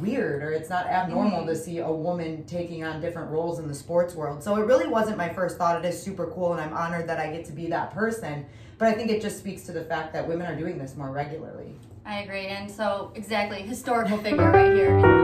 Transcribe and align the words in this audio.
weird 0.00 0.42
or 0.42 0.50
it's 0.52 0.68
not 0.70 0.86
abnormal 0.86 1.40
Mm-hmm. 1.40 1.48
to 1.48 1.56
see 1.56 1.78
a 1.78 1.90
woman 1.90 2.44
taking 2.44 2.84
on 2.84 3.00
different 3.00 3.30
roles 3.30 3.58
in 3.58 3.68
the 3.68 3.74
sports 3.74 4.14
world. 4.14 4.42
So 4.42 4.56
it 4.56 4.66
really 4.66 4.86
wasn't 4.88 5.16
my 5.16 5.28
first 5.28 5.56
thought. 5.58 5.84
It 5.84 5.88
is 5.88 6.00
super 6.02 6.26
cool 6.28 6.52
and 6.52 6.60
I'm 6.60 6.72
honored 6.74 7.08
that 7.08 7.18
I 7.18 7.30
get 7.32 7.44
to 7.46 7.52
be 7.52 7.66
that 7.68 7.92
person. 7.94 8.46
But 8.78 8.88
I 8.88 8.92
think 8.92 9.10
it 9.10 9.22
just 9.22 9.38
speaks 9.38 9.62
to 9.64 9.72
the 9.72 9.84
fact 9.84 10.12
that 10.14 10.26
women 10.26 10.46
are 10.46 10.56
doing 10.56 10.78
this 10.78 10.96
more 10.96 11.10
regularly. 11.10 11.76
I 12.04 12.20
agree. 12.22 12.48
And 12.48 12.70
so, 12.70 13.12
exactly, 13.14 13.62
historical 13.62 14.18
figure 14.18 14.50
right 14.50 14.74
here. 14.74 15.23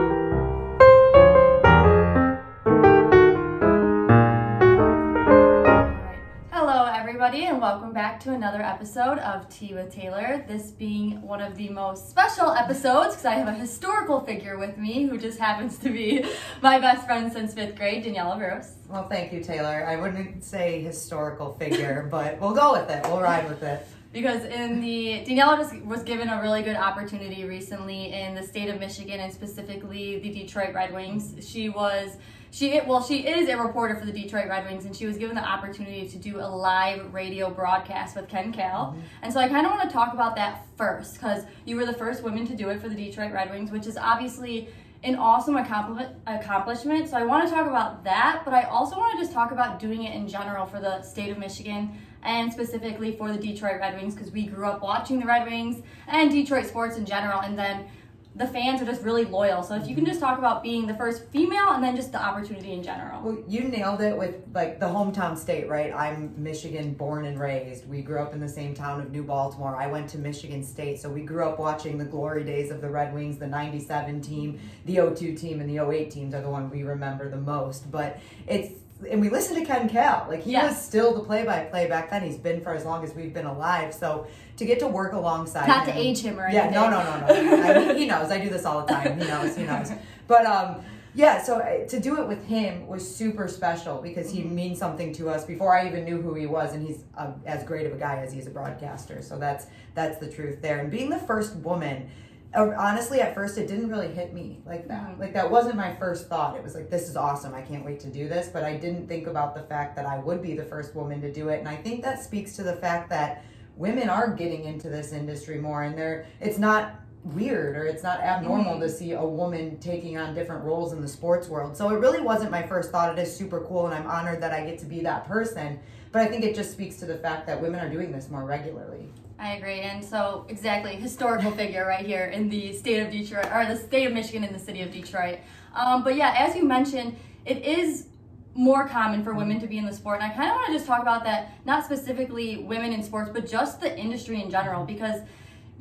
Welcome 7.61 7.93
back 7.93 8.19
to 8.19 8.33
another 8.33 8.59
episode 8.59 9.19
of 9.19 9.47
Tea 9.47 9.75
with 9.75 9.93
Taylor. 9.93 10.43
This 10.47 10.71
being 10.71 11.21
one 11.21 11.41
of 11.41 11.55
the 11.55 11.69
most 11.69 12.09
special 12.09 12.51
episodes 12.53 13.09
because 13.09 13.25
I 13.25 13.35
have 13.35 13.47
a 13.47 13.53
historical 13.53 14.19
figure 14.21 14.57
with 14.57 14.79
me 14.79 15.03
who 15.03 15.19
just 15.19 15.37
happens 15.37 15.77
to 15.77 15.91
be 15.91 16.25
my 16.63 16.79
best 16.79 17.05
friend 17.05 17.31
since 17.31 17.53
fifth 17.53 17.75
grade, 17.75 18.03
Daniela 18.03 18.39
Veros. 18.39 18.71
Well, 18.89 19.07
thank 19.07 19.31
you, 19.31 19.43
Taylor. 19.43 19.85
I 19.87 19.95
wouldn't 19.95 20.43
say 20.43 20.81
historical 20.81 21.53
figure, 21.53 22.07
but 22.11 22.41
we'll 22.41 22.55
go 22.55 22.71
with 22.71 22.89
it. 22.89 23.03
We'll 23.03 23.21
ride 23.21 23.47
with 23.47 23.61
it. 23.61 23.85
because 24.11 24.43
in 24.43 24.81
the 24.81 25.23
Daniela 25.27 25.59
just 25.59 25.85
was 25.85 26.01
given 26.01 26.29
a 26.29 26.41
really 26.41 26.63
good 26.63 26.77
opportunity 26.77 27.43
recently 27.43 28.11
in 28.11 28.33
the 28.33 28.41
state 28.41 28.69
of 28.69 28.79
Michigan 28.79 29.19
and 29.19 29.31
specifically 29.31 30.17
the 30.17 30.31
Detroit 30.31 30.73
Red 30.73 30.95
Wings. 30.95 31.35
She 31.47 31.69
was 31.69 32.17
she 32.51 32.79
well 32.85 33.01
she 33.01 33.25
is 33.25 33.49
a 33.49 33.57
reporter 33.57 33.95
for 33.95 34.05
the 34.05 34.11
Detroit 34.11 34.47
Red 34.49 34.65
Wings 34.65 34.85
and 34.85 34.95
she 34.95 35.05
was 35.05 35.17
given 35.17 35.35
the 35.35 35.43
opportunity 35.43 36.07
to 36.07 36.17
do 36.17 36.39
a 36.39 36.45
live 36.45 37.13
radio 37.13 37.49
broadcast 37.49 38.15
with 38.15 38.27
Ken 38.27 38.51
Kal. 38.51 38.87
Mm-hmm. 38.87 38.99
And 39.23 39.33
so 39.33 39.39
I 39.39 39.47
kind 39.47 39.65
of 39.65 39.71
want 39.71 39.89
to 39.89 39.93
talk 39.93 40.13
about 40.13 40.35
that 40.35 40.65
first 40.77 41.13
because 41.13 41.45
you 41.65 41.77
were 41.77 41.85
the 41.85 41.93
first 41.93 42.21
woman 42.23 42.45
to 42.47 42.55
do 42.55 42.69
it 42.69 42.81
for 42.81 42.89
the 42.89 42.95
Detroit 42.95 43.31
Red 43.31 43.49
Wings, 43.49 43.71
which 43.71 43.87
is 43.87 43.97
obviously 43.97 44.67
an 45.03 45.15
awesome 45.15 45.55
accomplishment 45.55 46.15
accomplishment. 46.27 47.09
So 47.09 47.17
I 47.17 47.23
want 47.23 47.47
to 47.47 47.53
talk 47.53 47.67
about 47.67 48.03
that, 48.03 48.41
but 48.43 48.53
I 48.53 48.63
also 48.63 48.97
want 48.97 49.13
to 49.13 49.23
just 49.23 49.33
talk 49.33 49.51
about 49.51 49.79
doing 49.79 50.03
it 50.03 50.13
in 50.13 50.27
general 50.27 50.65
for 50.65 50.79
the 50.79 51.01
state 51.01 51.31
of 51.31 51.37
Michigan 51.37 51.97
and 52.23 52.51
specifically 52.51 53.15
for 53.15 53.31
the 53.31 53.37
Detroit 53.39 53.79
Red 53.79 53.99
Wings 53.99 54.13
because 54.13 54.31
we 54.31 54.45
grew 54.45 54.65
up 54.65 54.81
watching 54.81 55.19
the 55.19 55.25
Red 55.25 55.47
Wings 55.47 55.81
and 56.07 56.29
Detroit 56.29 56.67
sports 56.67 56.97
in 56.97 57.05
general 57.05 57.41
and 57.41 57.57
then 57.57 57.85
the 58.33 58.47
fans 58.47 58.81
are 58.81 58.85
just 58.85 59.01
really 59.03 59.25
loyal. 59.25 59.61
So 59.61 59.75
if 59.75 59.87
you 59.87 59.95
can 59.95 60.05
just 60.05 60.21
talk 60.21 60.37
about 60.37 60.63
being 60.63 60.87
the 60.87 60.93
first 60.93 61.25
female 61.29 61.71
and 61.71 61.83
then 61.83 61.97
just 61.97 62.13
the 62.13 62.21
opportunity 62.21 62.71
in 62.71 62.81
general. 62.81 63.21
Well, 63.21 63.43
you 63.45 63.65
nailed 63.65 64.01
it 64.01 64.17
with 64.17 64.35
like 64.53 64.79
the 64.79 64.85
hometown 64.85 65.37
state, 65.37 65.67
right? 65.67 65.93
I'm 65.93 66.33
Michigan 66.41 66.93
born 66.93 67.25
and 67.25 67.37
raised. 67.37 67.89
We 67.89 68.01
grew 68.01 68.19
up 68.19 68.33
in 68.33 68.39
the 68.39 68.47
same 68.47 68.73
town 68.73 69.01
of 69.01 69.11
New 69.11 69.23
Baltimore. 69.23 69.75
I 69.75 69.87
went 69.87 70.09
to 70.11 70.17
Michigan 70.17 70.63
State, 70.63 70.99
so 71.01 71.09
we 71.09 71.21
grew 71.21 71.45
up 71.45 71.59
watching 71.59 71.97
the 71.97 72.05
glory 72.05 72.45
days 72.45 72.71
of 72.71 72.79
the 72.79 72.89
Red 72.89 73.13
Wings, 73.13 73.37
the 73.37 73.47
97 73.47 74.21
team, 74.21 74.59
the 74.85 75.13
02 75.13 75.35
team, 75.35 75.59
and 75.59 75.69
the 75.69 75.83
08 75.85 76.09
teams 76.09 76.33
are 76.33 76.41
the 76.41 76.49
one 76.49 76.69
we 76.69 76.83
remember 76.83 77.29
the 77.29 77.37
most. 77.37 77.91
But 77.91 78.19
it's 78.47 78.80
and 79.09 79.21
we 79.21 79.29
listened 79.29 79.59
to 79.59 79.65
Ken 79.65 79.87
Kal. 79.89 80.25
Like 80.29 80.43
he 80.43 80.51
Yes. 80.51 80.69
was 80.75 80.81
still 80.81 81.13
the 81.13 81.21
play-by-play 81.21 81.87
back 81.87 82.09
then. 82.09 82.21
He's 82.23 82.37
been 82.37 82.61
for 82.61 82.73
as 82.73 82.85
long 82.85 83.03
as 83.03 83.13
we've 83.15 83.33
been 83.33 83.45
alive. 83.45 83.93
So 83.93 84.27
to 84.57 84.65
get 84.65 84.79
to 84.79 84.87
work 84.87 85.13
alongside 85.13 85.67
Not 85.67 85.85
to 85.85 85.97
age 85.97 86.19
him 86.21 86.39
or 86.39 86.49
yeah, 86.49 86.63
anything. 86.63 86.73
no, 86.81 86.89
no, 86.89 87.03
no, 87.03 87.55
no. 87.57 87.63
I 87.63 87.79
mean, 87.87 87.97
he 88.01 88.05
knows. 88.05 88.31
I 88.31 88.39
do 88.39 88.49
this 88.49 88.65
all 88.65 88.81
the 88.85 88.93
time. 88.93 89.19
He 89.19 89.25
knows. 89.27 89.55
He 89.55 89.63
knows. 89.63 89.91
But 90.27 90.45
um, 90.45 90.81
yeah. 91.15 91.41
So 91.41 91.57
uh, 91.59 91.87
to 91.87 91.99
do 91.99 92.21
it 92.21 92.27
with 92.27 92.45
him 92.45 92.87
was 92.87 93.03
super 93.15 93.47
special 93.47 94.01
because 94.01 94.31
he 94.31 94.41
Mm-hmm. 94.41 94.55
means 94.55 94.79
something 94.79 95.13
to 95.13 95.29
us 95.29 95.45
before 95.45 95.77
I 95.77 95.87
even 95.87 96.05
knew 96.05 96.21
who 96.21 96.33
he 96.35 96.45
was, 96.45 96.73
and 96.73 96.85
he's 96.85 97.03
uh, 97.17 97.31
as 97.45 97.63
great 97.63 97.85
of 97.85 97.93
a 97.93 97.97
guy 97.97 98.17
as 98.17 98.31
he's 98.33 98.47
a 98.47 98.51
broadcaster. 98.51 99.21
So 99.21 99.37
that's 99.37 99.65
that's 99.95 100.19
the 100.19 100.27
truth 100.29 100.61
there. 100.61 100.79
And 100.79 100.91
being 100.91 101.09
the 101.09 101.19
first 101.19 101.55
woman. 101.57 102.09
Uh, 102.53 102.71
Honestly, 102.77 103.21
at 103.21 103.33
first, 103.33 103.57
it 103.57 103.67
didn't 103.67 103.89
really 103.89 104.09
hit 104.09 104.33
me 104.33 104.61
like 104.65 104.87
that. 104.87 105.09
Mhm. 105.09 105.19
Like 105.19 105.33
that 105.33 105.49
wasn't 105.49 105.75
my 105.75 105.93
first 105.95 106.27
thought. 106.27 106.55
It 106.55 106.63
was 106.63 106.75
like, 106.75 106.89
"This 106.89 107.09
is 107.09 107.15
awesome! 107.15 107.53
I 107.53 107.61
can't 107.61 107.85
wait 107.85 107.99
to 108.01 108.07
do 108.07 108.27
this." 108.27 108.49
But 108.49 108.63
I 108.63 108.77
didn't 108.77 109.07
think 109.07 109.27
about 109.27 109.55
the 109.55 109.63
fact 109.63 109.95
that 109.95 110.05
I 110.05 110.19
would 110.19 110.41
be 110.41 110.55
the 110.55 110.65
first 110.65 110.95
woman 110.95 111.21
to 111.21 111.31
do 111.31 111.49
it, 111.49 111.59
and 111.59 111.67
I 111.69 111.75
think 111.75 112.03
that 112.03 112.21
speaks 112.23 112.55
to 112.57 112.63
the 112.63 112.75
fact 112.75 113.09
that 113.09 113.43
women 113.77 114.09
are 114.09 114.33
getting 114.33 114.65
into 114.65 114.89
this 114.89 115.13
industry 115.13 115.57
more 115.57 115.83
and 115.83 115.97
they're 115.97 116.25
it's 116.39 116.57
not 116.57 116.95
weird 117.23 117.77
or 117.77 117.85
it's 117.85 118.03
not 118.03 118.19
abnormal 118.19 118.79
to 118.79 118.89
see 118.89 119.13
a 119.13 119.23
woman 119.23 119.77
taking 119.79 120.17
on 120.17 120.33
different 120.35 120.63
roles 120.63 120.91
in 120.91 121.01
the 121.01 121.07
sports 121.07 121.47
world 121.47 121.75
so 121.77 121.89
it 121.89 121.99
really 121.99 122.19
wasn't 122.21 122.49
my 122.51 122.61
first 122.61 122.91
thought 122.91 123.17
it 123.17 123.21
is 123.21 123.33
super 123.35 123.61
cool 123.61 123.85
and 123.85 123.95
i'm 123.95 124.07
honored 124.07 124.41
that 124.41 124.51
i 124.51 124.63
get 124.65 124.77
to 124.77 124.85
be 124.85 125.01
that 125.01 125.25
person 125.25 125.79
but 126.11 126.21
i 126.21 126.25
think 126.25 126.43
it 126.43 126.53
just 126.53 126.71
speaks 126.71 126.97
to 126.97 127.05
the 127.05 127.15
fact 127.17 127.47
that 127.47 127.61
women 127.61 127.79
are 127.79 127.89
doing 127.89 128.11
this 128.11 128.29
more 128.29 128.43
regularly 128.43 129.11
I 129.41 129.55
agree. 129.55 129.79
And 129.79 130.05
so, 130.05 130.45
exactly, 130.49 130.95
historical 130.95 131.49
figure 131.49 131.83
right 131.87 132.05
here 132.05 132.25
in 132.25 132.47
the 132.47 132.73
state 132.73 132.99
of 132.99 133.11
Detroit, 133.11 133.47
or 133.51 133.65
the 133.65 133.75
state 133.75 134.05
of 134.05 134.13
Michigan 134.13 134.43
in 134.43 134.53
the 134.53 134.59
city 134.59 134.83
of 134.83 134.91
Detroit. 134.91 135.39
Um, 135.73 136.03
but 136.03 136.15
yeah, 136.15 136.35
as 136.37 136.55
you 136.55 136.63
mentioned, 136.63 137.17
it 137.43 137.65
is 137.65 138.05
more 138.53 138.87
common 138.87 139.23
for 139.23 139.33
women 139.33 139.59
to 139.59 139.65
be 139.65 139.79
in 139.79 139.85
the 139.85 139.93
sport. 139.93 140.21
And 140.21 140.31
I 140.31 140.35
kind 140.35 140.51
of 140.51 140.57
want 140.57 140.67
to 140.67 140.73
just 140.73 140.85
talk 140.85 141.01
about 141.01 141.23
that, 141.23 141.53
not 141.65 141.83
specifically 141.85 142.57
women 142.59 142.93
in 142.93 143.01
sports, 143.01 143.31
but 143.33 143.49
just 143.49 143.81
the 143.81 143.97
industry 143.97 144.43
in 144.43 144.51
general. 144.51 144.85
Because, 144.85 145.21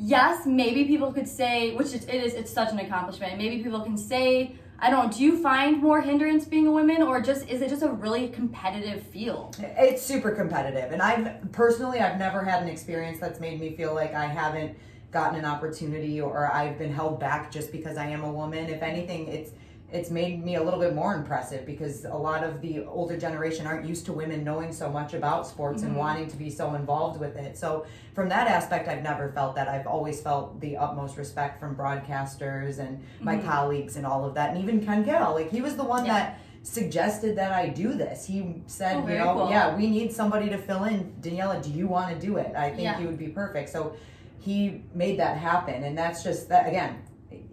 yes, 0.00 0.47
maybe 0.47 0.84
people 0.84 1.12
could 1.12 1.28
say, 1.28 1.75
which 1.75 1.93
it 1.94 2.09
is, 2.09 2.34
it's 2.34 2.53
such 2.53 2.72
an 2.72 2.78
accomplishment, 2.78 3.37
maybe 3.38 3.62
people 3.62 3.81
can 3.81 3.97
say, 3.97 4.56
I 4.83 4.88
don't 4.88 5.12
do 5.12 5.22
you 5.22 5.37
find 5.43 5.83
more 5.83 6.00
hindrance 6.00 6.47
being 6.47 6.66
a 6.66 6.72
woman, 6.72 7.03
or 7.03 7.21
just 7.21 7.47
is 7.50 7.61
it 7.61 7.69
just 7.69 7.83
a 7.83 7.91
really 7.91 8.28
competitive 8.28 9.03
field? 9.03 9.56
it's 9.60 10.03
super 10.03 10.31
competitive 10.31 10.93
and 10.93 11.03
i've 11.03 11.53
personally 11.53 12.00
i've 12.00 12.19
never 12.19 12.43
had 12.43 12.62
an 12.62 12.69
experience 12.69 13.19
that's 13.21 13.41
made 13.41 13.60
me 13.60 13.77
feel 13.77 13.94
like 13.94 14.15
i 14.15 14.25
haven't 14.25 14.77
gotten 15.12 15.39
an 15.39 15.44
opportunity 15.44 16.21
or 16.21 16.50
i've 16.53 16.78
been 16.78 16.93
held 16.93 17.21
back 17.21 17.50
just 17.50 17.71
because 17.72 17.97
i 17.99 18.06
am 18.06 18.25
a 18.25 18.33
woman 18.33 18.71
if 18.71 18.83
anything 18.83 19.28
it's 19.28 19.50
it's 19.93 20.11
made 20.11 20.45
me 20.45 20.55
a 20.55 20.62
little 20.62 20.78
bit 20.78 20.95
more 20.95 21.15
impressive 21.15 21.67
because 21.67 22.05
a 22.05 22.15
lot 22.15 22.45
of 22.45 22.61
the 22.61 22.84
older 22.84 23.17
generation 23.17 23.67
aren't 23.67 23.87
used 23.87 24.06
to 24.06 24.12
women 24.12 24.45
knowing 24.45 24.73
so 24.73 24.89
much 24.89 25.15
about 25.15 25.47
sports 25.47 25.83
and 25.83 25.91
mm-hmm. 25.91 26.01
wanting 26.01 26.28
to 26.28 26.37
be 26.37 26.49
so 26.49 26.75
involved 26.75 27.19
with 27.19 27.37
it. 27.37 27.59
So 27.59 27.87
from 28.15 28.28
that 28.28 28.47
aspect, 28.47 28.89
I've 28.89 29.03
never 29.03 29.33
felt 29.33 29.56
that. 29.56 29.69
I've 29.69 29.87
always 29.87 30.21
felt 30.21 30.61
the 30.61 30.77
utmost 30.77 31.17
respect 31.17 31.59
from 31.59 31.75
broadcasters 31.75 32.78
and 32.78 33.03
my 33.21 33.37
mm-hmm. 33.37 33.49
colleagues 33.49 33.97
and 33.97 34.06
all 34.06 34.25
of 34.25 34.34
that, 34.34 34.51
and 34.51 34.59
even 34.62 34.84
Ken 34.84 35.05
Kal. 35.05 35.34
Like 35.34 35.51
he 35.51 35.61
was 35.61 35.77
the 35.77 35.84
one 35.84 36.05
Yeah. 36.05 36.15
that 36.15 36.41
suggested 36.62 37.37
that 37.37 37.53
I 37.53 37.69
do 37.69 37.95
this. 37.95 38.27
He 38.27 38.62
said, 38.67 38.97
Oh, 38.97 39.09
you 39.09 39.19
know, 39.19 39.34
cool. 39.34 39.51
yeah, 39.51 39.75
we 39.75 39.89
need 39.89 40.12
somebody 40.12 40.49
to 40.51 40.59
fill 40.59 40.84
in. 40.84 41.12
Daniela, 41.21 41.62
do 41.62 41.71
you 41.71 41.89
want 41.89 42.15
to 42.15 42.27
do 42.27 42.37
it? 42.37 42.55
I 42.55 42.69
think 42.69 42.83
Yeah. 42.83 43.01
you 43.01 43.07
would 43.07 43.19
be 43.19 43.28
perfect. 43.28 43.71
So 43.71 43.97
he 44.39 44.83
made 44.95 45.19
that 45.19 45.37
happen, 45.37 45.84
and 45.84 45.97
that's 45.97 46.22
just 46.22 46.49
that 46.49 46.69
again. 46.69 47.03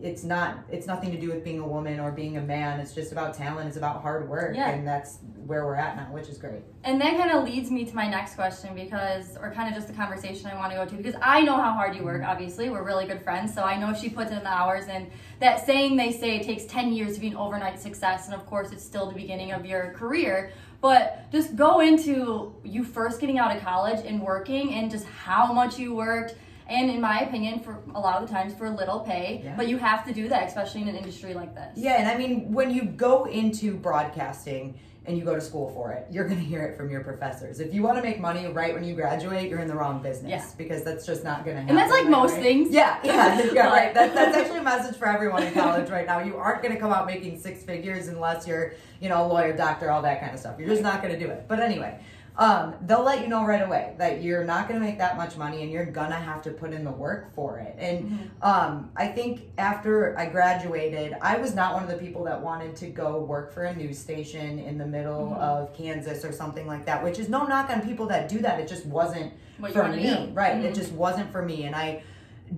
It's 0.02 0.24
not. 0.24 0.60
It's 0.72 0.88
nothing 0.88 1.12
to 1.12 1.20
do 1.20 1.28
with 1.30 1.44
being 1.44 1.60
a 1.60 1.68
woman 1.68 2.00
or 2.00 2.12
being 2.12 2.38
a 2.38 2.42
man. 2.42 2.80
It's 2.80 2.94
just 2.94 3.12
about 3.12 3.34
talent. 3.34 3.68
It's 3.68 3.78
about 3.78 4.02
hard 4.02 4.28
work, 4.30 4.56
Yeah. 4.56 4.70
and 4.70 4.88
that's 4.88 5.20
where 5.46 5.66
we're 5.66 5.76
at 5.76 5.96
now, 5.96 6.08
which 6.12 6.28
is 6.28 6.38
great. 6.38 6.64
And 6.84 7.00
that 7.00 7.18
kind 7.18 7.32
of 7.32 7.44
leads 7.44 7.72
me 7.72 7.86
to 7.86 7.96
my 7.96 8.08
next 8.08 8.36
question 8.36 8.76
because, 8.76 9.38
or 9.38 9.52
kind 9.52 9.70
of 9.70 9.76
just 9.76 9.88
the 9.88 9.94
conversation 9.94 10.48
I 10.48 10.56
want 10.56 10.72
to 10.72 10.78
go 10.78 10.86
to 10.86 10.96
because 10.96 11.16
I 11.22 11.42
know 11.42 11.56
how 11.56 11.72
hard 11.72 11.96
you 11.96 12.04
work, 12.04 12.22
mm-hmm. 12.22 12.30
obviously. 12.30 12.70
We're 12.70 12.84
really 12.84 13.06
good 13.06 13.22
friends, 13.22 13.54
so 13.54 13.64
I 13.64 13.78
know 13.80 13.94
she 13.94 14.10
puts 14.10 14.32
in 14.32 14.40
the 14.40 14.48
hours. 14.48 14.86
And 14.88 15.10
that 15.40 15.66
saying 15.66 15.96
they 15.96 16.12
say 16.12 16.38
it 16.38 16.44
takes 16.44 16.66
10 16.66 16.94
years 16.94 17.16
to 17.16 17.20
be 17.20 17.28
an 17.28 17.36
overnight 17.36 17.80
success, 17.80 18.26
and 18.26 18.36
of 18.36 18.46
course, 18.46 18.72
it's 18.72 18.84
still 18.84 19.08
the 19.08 19.16
beginning 19.16 19.52
of 19.52 19.66
your 19.66 19.92
career. 19.92 20.52
But 20.82 21.32
just 21.32 21.56
go 21.56 21.80
into 21.80 22.56
you 22.64 22.84
first 22.84 23.20
getting 23.20 23.40
out 23.40 23.56
of 23.56 23.64
college 23.64 24.06
and 24.06 24.22
working 24.22 24.74
and 24.76 24.92
just 24.92 25.06
how 25.06 25.52
much 25.52 25.80
you 25.80 25.96
worked. 25.96 26.36
And 26.70 26.90
in 26.90 27.00
my 27.00 27.22
opinion, 27.22 27.60
for 27.62 27.80
a 27.96 28.00
lot 28.00 28.22
of 28.22 28.28
the 28.28 28.34
times, 28.34 28.54
for 28.54 28.70
little 28.70 29.00
pay, 29.00 29.42
Yeah. 29.44 29.56
but 29.56 29.68
you 29.68 29.78
have 29.78 30.06
to 30.06 30.14
do 30.14 30.28
that, 30.30 30.48
especially 30.48 30.82
in 30.82 30.90
an 30.90 30.96
industry 30.96 31.34
like 31.34 31.56
this. 31.56 31.70
Yeah, 31.76 31.94
and 32.00 32.08
I 32.08 32.18
mean, 32.18 32.52
when 32.52 32.72
you 32.72 32.84
go 32.84 33.26
into 33.26 33.76
broadcasting 33.78 34.78
and 35.06 35.18
you 35.18 35.24
go 35.24 35.34
to 35.34 35.40
school 35.40 35.70
for 35.70 35.94
it, 35.94 36.06
you're 36.12 36.26
going 36.28 36.40
to 36.40 36.46
hear 36.46 36.64
it 36.64 36.76
from 36.76 36.90
your 36.90 37.00
professors. 37.02 37.62
If 37.62 37.74
you 37.74 37.82
want 37.82 37.96
to 37.96 38.04
make 38.04 38.20
money 38.20 38.46
right 38.48 38.74
when 38.74 38.84
you 38.84 38.94
graduate, 38.94 39.50
you're 39.50 39.62
in 39.62 39.70
the 39.70 39.76
wrong 39.76 40.02
business 40.02 40.30
Yeah. 40.30 40.46
because 40.58 40.84
that's 40.84 41.06
just 41.06 41.24
not 41.24 41.46
going 41.46 41.56
to 41.56 41.62
happen. 41.62 41.70
And 41.70 41.78
that's 41.78 41.92
like 41.92 42.04
right 42.04 42.12
most 42.12 42.34
away. 42.34 42.44
things. 42.44 42.74
Yeah, 42.74 43.00
yeah, 43.06 43.42
yeah, 43.54 43.68
right. 43.68 43.94
That, 43.94 44.14
that's 44.14 44.36
actually 44.36 44.60
a 44.60 44.64
message 44.64 44.98
for 44.98 45.08
everyone 45.08 45.44
in 45.44 45.54
college 45.54 45.90
right 45.90 46.06
now. 46.06 46.20
You 46.20 46.36
aren't 46.36 46.62
going 46.62 46.74
to 46.74 46.80
come 46.80 46.92
out 46.92 47.06
making 47.08 47.40
six 47.40 47.64
figures 47.64 48.10
unless 48.10 48.46
you're, 48.46 48.74
you 49.00 49.08
know, 49.08 49.26
a 49.26 49.28
lawyer, 49.28 49.56
doctor, 49.56 49.90
all 49.90 50.02
that 50.02 50.20
kind 50.20 50.34
of 50.34 50.40
stuff. 50.42 50.60
You're 50.60 50.68
just 50.68 50.84
not 50.84 51.02
going 51.02 51.14
to 51.18 51.20
do 51.26 51.32
it. 51.32 51.46
But 51.48 51.62
anyway, 51.62 52.02
um, 52.38 52.76
they'll 52.82 53.04
let 53.04 53.22
you 53.22 53.28
know 53.28 53.46
right 53.46 53.64
away 53.64 53.96
that 53.98 54.22
you're 54.22 54.44
not 54.44 54.68
going 54.68 54.80
to 54.80 54.86
make 54.86 55.00
that 55.00 55.18
much 55.18 55.38
money 55.38 55.64
and 55.64 55.72
you're 55.72 55.86
going 55.86 56.12
to 56.12 56.16
have 56.16 56.42
to 56.44 56.52
put 56.52 56.72
in 56.72 56.84
the 56.84 56.92
work 56.92 57.34
for 57.34 57.58
it. 57.58 57.76
And 57.80 58.30
um, 58.44 58.92
I 58.96 59.08
think 59.08 59.42
after 59.58 60.18
I 60.20 60.28
graduated, 60.28 61.16
I 61.22 61.38
was 61.38 61.56
not 61.56 61.74
one 61.74 61.84
of 61.84 61.90
the 61.90 61.98
people 61.98 62.24
that 62.26 62.40
wanted 62.40 62.76
to 62.78 62.88
go 62.88 63.20
work 63.22 63.52
for 63.52 63.64
a 63.64 63.76
news 63.76 63.98
station 63.98 64.60
in 64.60 64.78
the 64.78 64.86
middle 64.86 65.34
of 65.34 65.74
Kansas 65.76 66.24
or 66.24 66.32
something 66.32 66.68
like 66.68 66.86
that, 66.86 67.04
which 67.04 67.18
is 67.18 67.28
no 67.28 67.46
knock 67.48 67.72
on 67.72 67.82
people 67.82 68.06
that 68.08 68.30
do 68.30 68.38
that. 68.40 68.60
It 68.60 68.68
just 68.68 68.86
wasn't 68.86 69.34
What 69.58 69.72
for 69.74 69.88
me. 69.88 70.30
Right. 70.34 70.64
It 70.64 70.74
Mhm. 70.74 70.76
just 70.76 70.92
wasn't 70.92 71.32
for 71.32 71.42
me. 71.42 71.64
And 71.64 71.76
I 71.76 72.04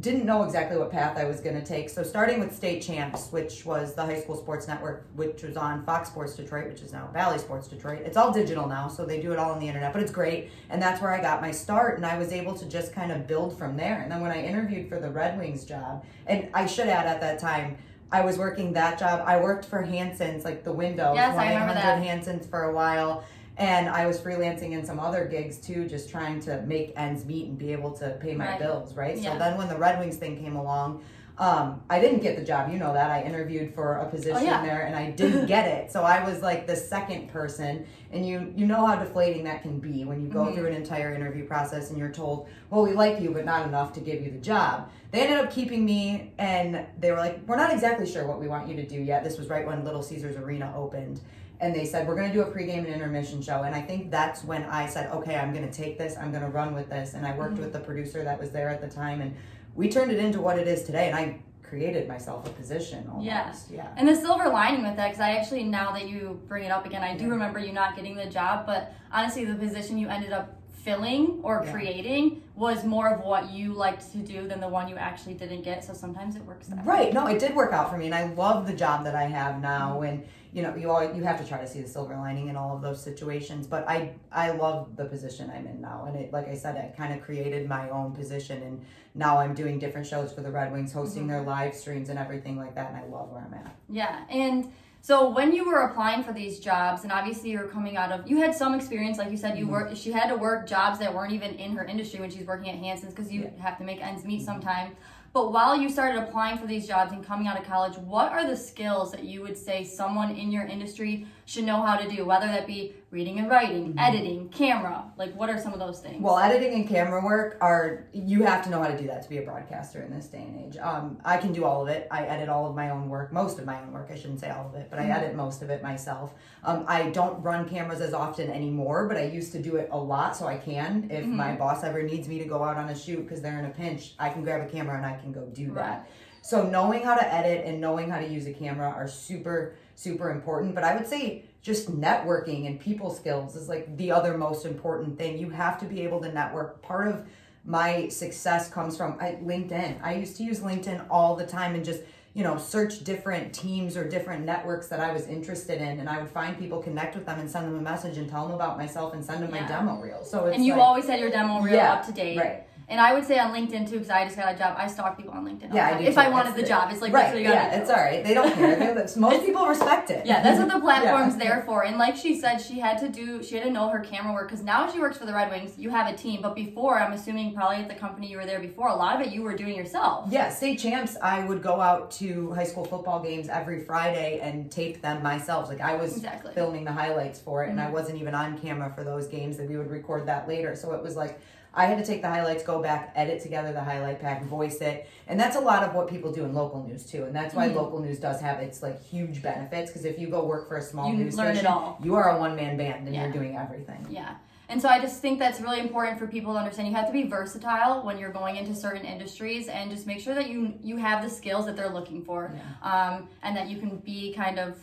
didn't 0.02 0.26
know 0.26 0.44
exactly 0.44 0.78
what 0.78 0.92
path 0.92 1.18
I 1.18 1.26
was 1.26 1.40
going 1.40 1.56
to 1.56 1.66
take. 1.66 1.90
So 1.90 2.04
starting 2.04 2.40
with 2.40 2.56
State 2.56 2.82
Champs, 2.82 3.32
which 3.32 3.66
was 3.66 3.96
the 3.96 4.04
high 4.06 4.20
school 4.20 4.38
sports 4.38 4.68
network, 4.68 5.08
which 5.16 5.42
was 5.42 5.58
on 5.58 5.84
Fox 5.84 6.10
Sports 6.10 6.36
Detroit, 6.36 6.68
which 6.68 6.82
is 6.82 6.94
now 6.94 7.10
Bally 7.12 7.40
Sports 7.40 7.68
Detroit. 7.68 8.02
It's 8.06 8.16
all 8.16 8.32
digital 8.32 8.68
now, 8.68 8.88
so 8.88 9.04
they 9.04 9.20
do 9.20 9.34
it 9.34 9.40
all 9.40 9.52
on 9.52 9.60
the 9.60 9.68
internet, 9.68 9.92
but 9.92 10.02
it's 10.02 10.12
great. 10.12 10.52
And 10.70 10.80
that's 10.82 11.02
where 11.02 11.12
I 11.12 11.20
got 11.20 11.42
my 11.42 11.52
start, 11.52 11.98
and 11.98 12.06
I 12.06 12.20
was 12.20 12.32
able 12.32 12.54
to 12.54 12.66
just 12.68 12.94
kind 12.94 13.12
of 13.12 13.26
build 13.26 13.58
from 13.58 13.76
there. 13.76 14.02
And 14.02 14.12
then 14.12 14.22
when 14.22 14.32
I 14.32 14.44
interviewed 14.44 14.88
for 14.90 15.00
the 15.00 15.10
Red 15.10 15.40
Wings 15.40 15.66
job, 15.66 16.06
and 16.28 16.50
I 16.54 16.68
should 16.68 16.88
add 16.88 17.08
at 17.08 17.20
that 17.22 17.40
time, 17.40 17.78
I 18.12 18.22
was 18.22 18.38
working 18.38 18.74
that 18.74 19.00
job. 19.00 19.24
I 19.26 19.40
worked 19.40 19.66
for 19.66 19.82
Hanson's, 19.82 20.44
like 20.46 20.64
the 20.64 20.72
windows, 20.72 21.16
Yes, 21.16 21.36
I 21.36 21.54
remember 21.54 21.74
that. 21.74 22.02
Hanson's 22.02 22.46
for 22.46 22.64
a 22.64 22.74
while. 22.74 23.24
And 23.60 23.90
I 23.90 24.06
was 24.08 24.18
freelancing 24.20 24.72
in 24.72 24.86
some 24.86 25.00
other 25.02 25.26
gigs 25.26 25.58
too, 25.58 25.86
just 25.88 26.10
trying 26.10 26.40
to 26.42 26.62
make 26.62 26.94
ends 26.96 27.26
meet 27.26 27.48
and 27.50 27.58
be 27.58 27.74
able 27.74 27.92
to 27.98 28.12
pay 28.22 28.34
my 28.34 28.52
Right. 28.52 28.60
bills, 28.60 28.96
right? 28.96 29.18
Yeah. 29.18 29.34
So 29.34 29.40
then 29.40 29.58
when 29.58 29.68
the 29.68 29.78
Red 29.78 30.00
Wings 30.00 30.16
thing 30.16 30.38
came 30.38 30.56
along, 30.56 31.04
um, 31.40 31.82
I 31.90 32.02
didn't 32.02 32.20
get 32.20 32.36
the 32.36 32.44
job. 32.44 32.70
You 32.72 32.78
know 32.78 32.92
that. 32.94 33.10
I 33.10 33.22
interviewed 33.24 33.74
for 33.74 33.94
a 33.96 34.10
position 34.10 34.38
Oh, 34.38 34.42
yeah. 34.42 34.62
there 34.62 34.82
and 34.82 34.94
I 34.96 35.12
didn't 35.12 35.46
get 35.56 35.68
it. 35.68 35.90
So 35.92 36.04
I 36.04 36.22
was 36.30 36.42
like 36.42 36.68
the 36.68 36.76
second 36.76 37.30
person. 37.30 37.86
And 38.12 38.28
you 38.28 38.54
you 38.58 38.66
know 38.66 38.86
how 38.86 38.98
deflating 38.98 39.46
that 39.46 39.62
can 39.62 39.80
be 39.80 40.04
when 40.04 40.22
you 40.22 40.28
go 40.28 40.46
Mhm. 40.46 40.54
through 40.56 40.68
an 40.68 40.74
entire 40.74 41.14
interview 41.14 41.46
process 41.48 41.90
and 41.92 41.98
you're 41.98 42.12
told, 42.12 42.48
well, 42.70 42.84
we 42.84 42.92
like 42.92 43.22
you, 43.22 43.32
but 43.32 43.46
not 43.46 43.66
enough 43.66 43.94
to 43.94 44.02
give 44.02 44.22
you 44.22 44.32
the 44.32 44.38
job. 44.40 44.90
They 45.12 45.22
ended 45.22 45.40
up 45.40 45.50
keeping 45.50 45.86
me 45.86 46.34
and 46.38 46.86
they 47.00 47.10
were 47.12 47.18
like, 47.18 47.40
we're 47.48 47.56
not 47.56 47.72
exactly 47.72 48.06
sure 48.06 48.28
what 48.28 48.40
we 48.40 48.48
want 48.50 48.68
you 48.68 48.76
to 48.76 48.86
do 48.86 49.00
yet. 49.02 49.24
This 49.24 49.38
was 49.38 49.48
right 49.48 49.66
when 49.66 49.86
Little 49.86 50.04
Caesars 50.04 50.36
Arena 50.36 50.74
opened. 50.76 51.22
And 51.62 51.76
they 51.76 51.84
said, 51.86 52.08
we're 52.08 52.16
going 52.16 52.30
to 52.30 52.34
do 52.34 52.42
a 52.42 52.50
pregame 52.50 52.80
and 52.86 52.88
intermission 52.88 53.42
show. 53.42 53.64
And 53.64 53.76
I 53.76 53.82
think 53.82 54.12
that's 54.12 54.46
when 54.46 54.64
I 54.64 54.88
said, 54.88 55.12
okay, 55.12 55.36
I'm 55.36 55.52
going 55.54 55.70
to 55.70 55.74
take 55.74 55.98
this. 55.98 56.16
I'm 56.18 56.32
going 56.32 56.44
to 56.44 56.50
run 56.50 56.74
with 56.74 56.90
this. 56.90 57.16
And 57.16 57.26
I 57.26 57.36
worked 57.38 57.56
Mhm. 57.56 57.60
with 57.60 57.74
the 57.74 57.80
producer 57.82 58.24
that 58.24 58.40
was 58.40 58.52
there 58.52 58.70
at 58.70 58.80
the 58.80 58.88
time. 58.88 59.20
And 59.20 59.36
we 59.76 59.90
turned 59.90 60.12
it 60.12 60.20
into 60.20 60.42
what 60.42 60.58
it 60.60 60.68
is 60.68 60.84
today. 60.84 61.08
And 61.08 61.16
I 61.16 61.40
created 61.64 62.08
myself 62.08 62.48
a 62.48 62.50
position 62.50 63.08
almost. 63.08 63.26
Yeah. 63.26 63.54
Yeah. 63.72 63.88
And 63.96 64.08
the 64.08 64.16
silver 64.16 64.50
lining 64.50 64.82
with 64.84 64.96
that, 64.96 65.10
because 65.10 65.22
I 65.22 65.32
actually, 65.36 65.64
now 65.64 65.92
that 65.92 66.10
you 66.10 66.42
bring 66.48 66.64
it 66.64 66.72
up 66.72 66.86
again, 66.86 67.04
I 67.04 67.16
do 67.16 67.26
Yeah. 67.26 67.32
remember 67.32 67.60
you 67.60 67.72
not 67.74 67.96
getting 67.96 68.16
the 68.16 68.26
job, 68.26 68.66
but 68.66 68.92
honestly, 69.12 69.46
the 69.46 69.54
position 69.56 69.98
you 69.98 70.10
ended 70.10 70.32
up 70.34 70.59
filling 70.84 71.40
or 71.44 71.64
Yeah. 71.64 71.72
creating 71.72 72.42
was 72.56 72.84
more 72.84 73.10
of 73.10 73.22
what 73.22 73.52
you 73.52 73.74
liked 73.74 74.12
to 74.12 74.18
do 74.20 74.48
than 74.48 74.60
the 74.60 74.68
one 74.68 74.88
you 74.88 74.96
actually 74.96 75.34
didn't 75.34 75.62
get. 75.62 75.84
So 75.84 75.94
sometimes 75.94 76.36
it 76.36 76.46
works 76.46 76.70
way. 76.70 76.78
Right. 76.84 77.14
No, 77.14 77.28
it 77.28 77.40
did 77.40 77.56
work 77.56 77.74
out 77.74 77.90
for 77.90 77.98
me, 77.98 78.06
and 78.06 78.16
I 78.16 78.34
love 78.34 78.68
the 78.68 78.74
job 78.74 79.04
that 79.06 79.16
I 79.16 79.24
have 79.24 79.62
now. 79.62 80.02
And 80.02 80.24
you 80.52 80.64
know, 80.64 80.76
you 80.76 80.90
all 80.90 81.04
you 81.16 81.24
have 81.24 81.40
to 81.40 81.48
try 81.48 81.60
to 81.60 81.68
see 81.68 81.82
the 81.82 81.88
silver 81.88 82.16
lining 82.16 82.48
in 82.48 82.56
all 82.56 82.76
of 82.76 82.82
those 82.82 83.02
situations. 83.02 83.68
But 83.68 83.88
I 83.88 84.14
I 84.32 84.52
love 84.52 84.96
the 84.96 85.06
position 85.06 85.52
I'm 85.54 85.68
in 85.68 85.80
now, 85.80 86.06
and 86.08 86.16
it 86.16 86.34
like 86.34 86.48
I 86.48 86.56
said, 86.56 86.76
I 86.76 86.96
kind 86.98 87.14
of 87.14 87.22
created 87.22 87.68
my 87.70 87.90
own 87.90 88.14
position, 88.14 88.64
and 88.64 88.86
now 89.14 89.38
I'm 89.38 89.54
doing 89.54 89.80
different 89.80 90.08
shows 90.08 90.32
for 90.32 90.42
the 90.42 90.52
Red 90.52 90.72
Wings, 90.72 90.92
hosting 90.92 91.24
mm-hmm. 91.24 91.32
their 91.32 91.42
live 91.44 91.76
streams 91.76 92.10
and 92.10 92.18
everything 92.18 92.58
like 92.58 92.74
that, 92.76 92.92
and 92.92 92.98
I 92.98 93.06
love 93.06 93.32
where 93.32 93.42
I'm 93.42 93.54
at. 93.54 93.76
Yeah, 93.90 94.24
and 94.30 94.72
so 95.02 95.30
when 95.30 95.54
you 95.54 95.66
were 95.66 95.80
applying 95.82 96.24
for 96.24 96.34
these 96.34 96.60
jobs, 96.60 97.04
and 97.04 97.12
obviously 97.12 97.52
you're 97.52 97.68
coming 97.68 97.96
out 97.96 98.12
of, 98.12 98.30
you 98.30 98.38
had 98.38 98.54
some 98.54 98.76
experience, 98.76 99.18
like 99.18 99.32
you 99.32 99.38
said, 99.38 99.58
you 99.58 99.64
mm-hmm. 99.64 99.74
work. 99.74 99.96
She 99.96 100.12
had 100.12 100.28
to 100.28 100.36
work 100.36 100.68
jobs 100.68 101.00
that 101.00 101.14
weren't 101.14 101.34
even 101.34 101.56
in 101.56 101.72
her 101.76 101.86
industry 101.86 102.20
when 102.20 102.30
she's 102.30 102.46
working 102.46 102.70
at 102.70 102.76
Hanson's 102.76 103.14
because 103.14 103.32
you 103.32 103.52
have 103.60 103.78
to 103.78 103.84
make 103.84 104.02
ends 104.02 104.26
meet 104.26 104.42
mm-hmm. 104.42 104.46
sometime. 104.46 104.96
But 105.32 105.52
while 105.52 105.80
you 105.80 105.90
started 105.90 106.22
applying 106.22 106.58
for 106.58 106.66
these 106.66 106.88
jobs 106.88 107.12
and 107.12 107.24
coming 107.24 107.48
out 107.48 107.60
of 107.60 107.66
college, 107.66 107.98
what 107.98 108.32
are 108.32 108.48
the 108.48 108.58
skills 108.58 109.12
that 109.12 109.24
you 109.24 109.42
would 109.42 109.58
say 109.58 109.84
someone 109.84 110.36
in 110.36 110.52
your 110.52 110.66
industry 110.66 111.28
should 111.46 111.66
know 111.66 111.82
how 111.82 111.98
to 111.98 112.10
do? 112.10 112.26
Whether 112.26 112.48
that 112.48 112.66
be 112.66 112.96
reading 113.12 113.40
and 113.40 113.50
writing, 113.50 113.96
editing, 113.98 114.50
camera, 114.50 115.04
like 115.18 115.36
what 115.36 115.50
are 115.50 115.60
some 115.60 115.74
of 115.74 115.80
those 115.80 116.00
things? 116.00 116.22
Well, 116.22 116.38
editing 116.38 116.74
and 116.74 116.88
camera 116.88 117.24
work 117.24 117.58
are 117.62 118.08
you 118.14 118.44
have 118.44 118.64
to 118.66 118.70
know 118.70 118.82
how 118.82 118.88
to 118.88 118.98
do 118.98 119.08
that 119.08 119.24
to 119.24 119.30
be 119.30 119.38
a 119.38 119.42
broadcaster 119.42 120.02
in 120.02 120.12
this 120.12 120.28
day 120.28 120.42
and 120.42 120.66
age. 120.66 120.78
Um, 120.78 121.20
I 121.26 121.38
can 121.38 121.52
do 121.52 121.64
all 121.64 121.82
of 121.82 121.88
it. 121.90 122.08
I 122.12 122.26
edit 122.26 122.50
all 122.50 122.68
of 122.68 122.76
my 122.76 122.90
own 122.90 123.10
work, 123.10 123.32
most 123.32 123.60
of 123.60 123.66
my 123.66 123.82
own 123.82 123.92
work. 123.92 124.10
I 124.12 124.16
shouldn't 124.16 124.40
say 124.40 124.50
all 124.50 124.68
of 124.68 124.76
it, 124.76 124.88
but 124.90 125.00
I 125.00 125.06
edit 125.06 125.36
most 125.36 125.62
of 125.62 125.70
it 125.70 125.82
myself. 125.82 126.34
Um, 126.64 126.86
I 126.88 127.10
don't 127.10 127.42
run 127.42 127.68
cameras 127.68 128.02
as 128.02 128.14
often 128.14 128.50
anymore, 128.50 129.08
but 129.08 129.18
I 129.18 129.24
used 129.24 129.52
to 129.54 129.62
do 129.62 129.76
it 129.78 129.90
a 129.92 129.98
lot, 129.98 130.36
so 130.36 130.46
I 130.46 130.58
can. 130.58 131.08
If 131.10 131.26
my 131.26 131.56
boss 131.56 131.84
ever 131.84 132.04
needs 132.04 132.28
me 132.28 132.40
to 132.40 132.46
go 132.46 132.64
out 132.64 132.78
on 132.78 132.90
a 132.90 132.98
shoot 132.98 133.24
because 133.24 133.42
they're 133.42 133.60
in 133.60 133.66
a 133.66 133.70
pinch, 133.70 134.14
I 134.20 134.30
can 134.30 134.44
grab 134.44 134.68
a 134.68 134.72
camera 134.72 134.98
and 134.98 135.06
I 135.06 135.19
can 135.22 135.32
go 135.32 135.46
do 135.48 135.74
that. 135.74 136.10
So 136.42 136.64
knowing 136.64 137.04
how 137.04 137.16
to 137.16 137.34
edit 137.34 137.66
and 137.66 137.80
knowing 137.82 138.10
how 138.10 138.20
to 138.20 138.28
use 138.28 138.48
a 138.48 138.54
camera 138.54 138.90
are 138.90 139.08
super 139.08 139.76
super 139.96 140.32
important. 140.32 140.74
But 140.74 140.86
I 140.86 140.96
would 140.96 141.08
say 141.08 141.44
just 141.62 141.92
networking 141.92 142.66
and 142.68 142.80
people 142.80 143.10
skills 143.14 143.56
is 143.56 143.68
like 143.68 143.98
the 143.98 144.12
other 144.12 144.38
most 144.38 144.66
important 144.66 145.18
thing. 145.18 145.38
You 145.38 145.50
have 145.50 145.78
to 145.82 145.86
be 145.86 146.02
able 146.02 146.22
to 146.22 146.32
network. 146.32 146.82
Part 146.82 147.10
of 147.10 147.26
my 147.66 148.08
success 148.08 148.70
comes 148.70 148.96
from 148.96 149.18
I, 149.20 149.38
LinkedIn. 149.44 150.02
I 150.02 150.16
used 150.16 150.38
to 150.38 150.44
use 150.44 150.62
LinkedIn 150.62 151.06
all 151.10 151.36
the 151.36 151.46
time 151.46 151.76
and 151.76 151.84
just 151.84 152.02
you 152.34 152.44
know 152.44 152.58
search 152.58 153.04
different 153.04 153.54
teams 153.54 153.98
or 153.98 154.08
different 154.08 154.46
networks 154.46 154.88
that 154.88 155.02
I 155.02 155.12
was 155.12 155.28
interested 155.28 155.82
in, 155.82 156.00
and 156.00 156.08
I 156.08 156.20
would 156.22 156.30
find 156.30 156.58
people, 156.58 156.82
connect 156.82 157.16
with 157.16 157.26
them, 157.26 157.40
and 157.40 157.52
send 157.52 157.66
them 157.66 157.76
a 157.76 157.82
message 157.82 158.18
and 158.18 158.30
tell 158.30 158.46
them 158.46 158.56
about 158.56 158.78
myself 158.78 159.14
and 159.14 159.24
send 159.26 159.44
them 159.44 159.54
Yeah. 159.54 159.62
my 159.64 159.68
demo 159.68 160.00
reel. 160.00 160.24
So 160.24 160.46
it's 160.46 160.56
and 160.56 160.66
you 160.66 160.74
like, 160.74 160.82
always 160.82 161.08
had 161.08 161.20
your 161.20 161.32
demo 161.32 161.60
reel 161.60 161.76
Yeah, 161.76 161.94
up 161.94 162.06
to 162.06 162.14
date. 162.14 162.38
right. 162.38 162.64
And 162.90 163.00
I 163.00 163.14
would 163.14 163.24
say 163.24 163.38
on 163.38 163.54
LinkedIn 163.54 163.88
too, 163.88 163.94
because 164.00 164.10
I 164.10 164.24
just 164.26 164.36
got 164.36 164.54
a 164.54 164.58
job. 164.58 164.76
I 164.78 164.88
stalk 164.88 165.16
people 165.16 165.34
on 165.34 165.46
LinkedIn. 165.46 165.74
yeah, 165.74 165.90
I 165.96 166.00
do 166.00 166.06
if 166.06 166.16
too. 166.16 166.20
I 166.22 166.30
wanted 166.30 166.48
That's 166.48 166.56
the 166.58 166.66
it. 166.66 166.68
job, 166.68 166.92
it's 166.92 167.02
like 167.02 167.14
right, 167.14 167.22
that's 167.22 167.34
what 167.34 167.42
you 167.42 167.48
gotta 167.48 167.56
yeah, 167.56 167.76
do. 167.76 167.82
it's 167.82 167.90
all 167.92 167.96
right. 167.98 168.24
They 168.24 168.34
don't 168.34 168.54
care. 168.54 169.08
Most 169.18 169.46
people 169.46 169.68
respect 169.68 170.10
it. 170.10 170.26
Yeah, 170.26 170.42
that's 170.42 170.58
what 170.58 170.70
the 170.72 170.80
platform's 170.88 171.34
Yeah. 171.38 171.44
there 171.44 171.64
for. 171.66 171.86
And 171.86 171.98
like 172.00 172.16
she 172.16 172.40
said, 172.40 172.58
she 172.58 172.80
had 172.80 172.98
to 173.00 173.10
do, 173.10 173.44
she 173.44 173.56
had 173.56 173.64
to 173.66 173.70
know 173.72 173.90
her 173.90 174.00
camera 174.00 174.34
work 174.34 174.50
because 174.50 174.64
now 174.64 174.92
she 174.92 175.00
works 175.00 175.18
for 175.18 175.26
the 175.28 175.34
Red 175.34 175.52
Wings. 175.52 175.74
You 175.78 175.92
have 175.92 176.12
a 176.12 176.18
team, 176.18 176.42
but 176.42 176.56
before, 176.56 177.00
I'm 177.00 177.14
assuming 177.14 177.54
probably 177.54 177.78
at 177.78 177.88
the 177.88 177.96
company 177.96 178.28
you 178.28 178.38
were 178.38 178.46
there 178.46 178.60
before, 178.60 178.88
a 178.88 178.96
lot 178.96 179.22
of 179.22 179.28
it 179.28 179.34
you 179.34 179.44
were 179.44 179.56
doing 179.56 179.76
yourself. 179.76 180.28
Yeah, 180.32 180.50
state 180.50 180.80
champs. 180.80 181.16
I 181.22 181.46
would 181.46 181.62
go 181.62 181.80
out 181.80 182.10
to 182.12 182.52
high 182.54 182.64
school 182.64 182.86
football 182.86 183.22
games 183.22 183.50
every 183.50 183.84
Friday 183.84 184.40
and 184.42 184.72
tape 184.72 185.02
them 185.02 185.22
myself. 185.22 185.70
Like 185.70 185.82
I 185.82 185.96
was 185.96 186.16
Exactly. 186.16 186.54
filming 186.54 186.86
the 186.86 186.92
highlights 186.92 187.40
for 187.40 187.64
it, 187.64 187.70
and 187.70 187.80
I 187.80 187.86
mm-hmm. 187.86 187.94
wasn't 187.94 188.20
even 188.20 188.34
on 188.34 188.58
camera 188.58 188.92
for 188.96 189.04
those 189.04 189.28
games. 189.28 189.58
That 189.58 189.70
we 189.70 189.78
would 189.78 189.92
record 189.92 190.26
that 190.28 190.48
later. 190.48 190.76
So 190.76 190.94
it 190.94 191.04
was 191.04 191.16
like 191.16 191.40
I 191.74 191.86
had 191.86 191.98
to 192.00 192.06
take 192.06 192.22
the 192.22 192.28
highlights, 192.28 192.64
go 192.64 192.82
back, 192.82 193.12
edit 193.16 193.42
together 193.42 193.72
the 193.72 193.84
highlight 193.84 194.20
pack, 194.20 194.44
voice 194.46 194.82
it, 194.82 195.08
and 195.28 195.40
that's 195.40 195.56
a 195.56 195.60
lot 195.60 195.84
of 195.84 195.94
what 195.94 196.08
people 196.10 196.32
do 196.32 196.44
in 196.44 196.54
local 196.54 196.84
news 196.84 197.06
too. 197.06 197.26
And 197.26 197.36
that's 197.36 197.54
why 197.54 197.68
local 197.68 198.00
news 198.00 198.20
does 198.20 198.42
have 198.42 198.60
its 198.60 198.82
like 198.82 199.02
huge 199.04 199.42
benefits 199.42 199.92
because 199.92 200.06
if 200.06 200.18
you 200.20 200.28
go 200.30 200.44
work 200.46 200.68
for 200.68 200.78
a 200.78 200.82
small 200.82 201.10
You 201.12 201.18
news 201.18 201.38
learn 201.38 201.56
it 201.56 201.66
all. 201.66 202.00
you 202.04 202.16
are 202.16 202.36
a 202.36 202.40
one 202.40 202.56
man 202.56 202.76
band 202.78 203.06
and 203.06 203.16
Yeah. 203.16 203.24
you're 203.26 203.34
doing 203.34 203.56
everything. 203.56 204.06
Yeah. 204.10 204.36
And 204.68 204.80
so 204.82 204.88
I 204.88 205.00
just 205.00 205.20
think 205.22 205.40
that's 205.40 205.60
really 205.62 205.80
important 205.80 206.20
for 206.20 206.28
people 206.28 206.54
to 206.54 206.60
understand. 206.60 206.88
You 206.88 206.94
have 206.96 207.08
to 207.08 207.12
be 207.14 207.24
versatile 207.24 208.04
when 208.04 208.20
you're 208.20 208.32
going 208.32 208.56
into 208.56 208.76
certain 208.76 209.04
industries, 209.04 209.68
and 209.68 209.90
just 209.90 210.06
make 210.06 210.20
sure 210.20 210.36
that 210.36 210.48
you 210.48 210.74
you 210.84 210.98
have 210.98 211.24
the 211.24 211.30
skills 211.30 211.66
that 211.66 211.76
they're 211.76 211.90
looking 211.90 212.24
for, 212.24 212.52
um, 212.84 213.28
and 213.42 213.58
that 213.58 213.68
you 213.68 213.78
can 213.80 213.98
be 213.98 214.32
kind 214.34 214.60
of 214.60 214.78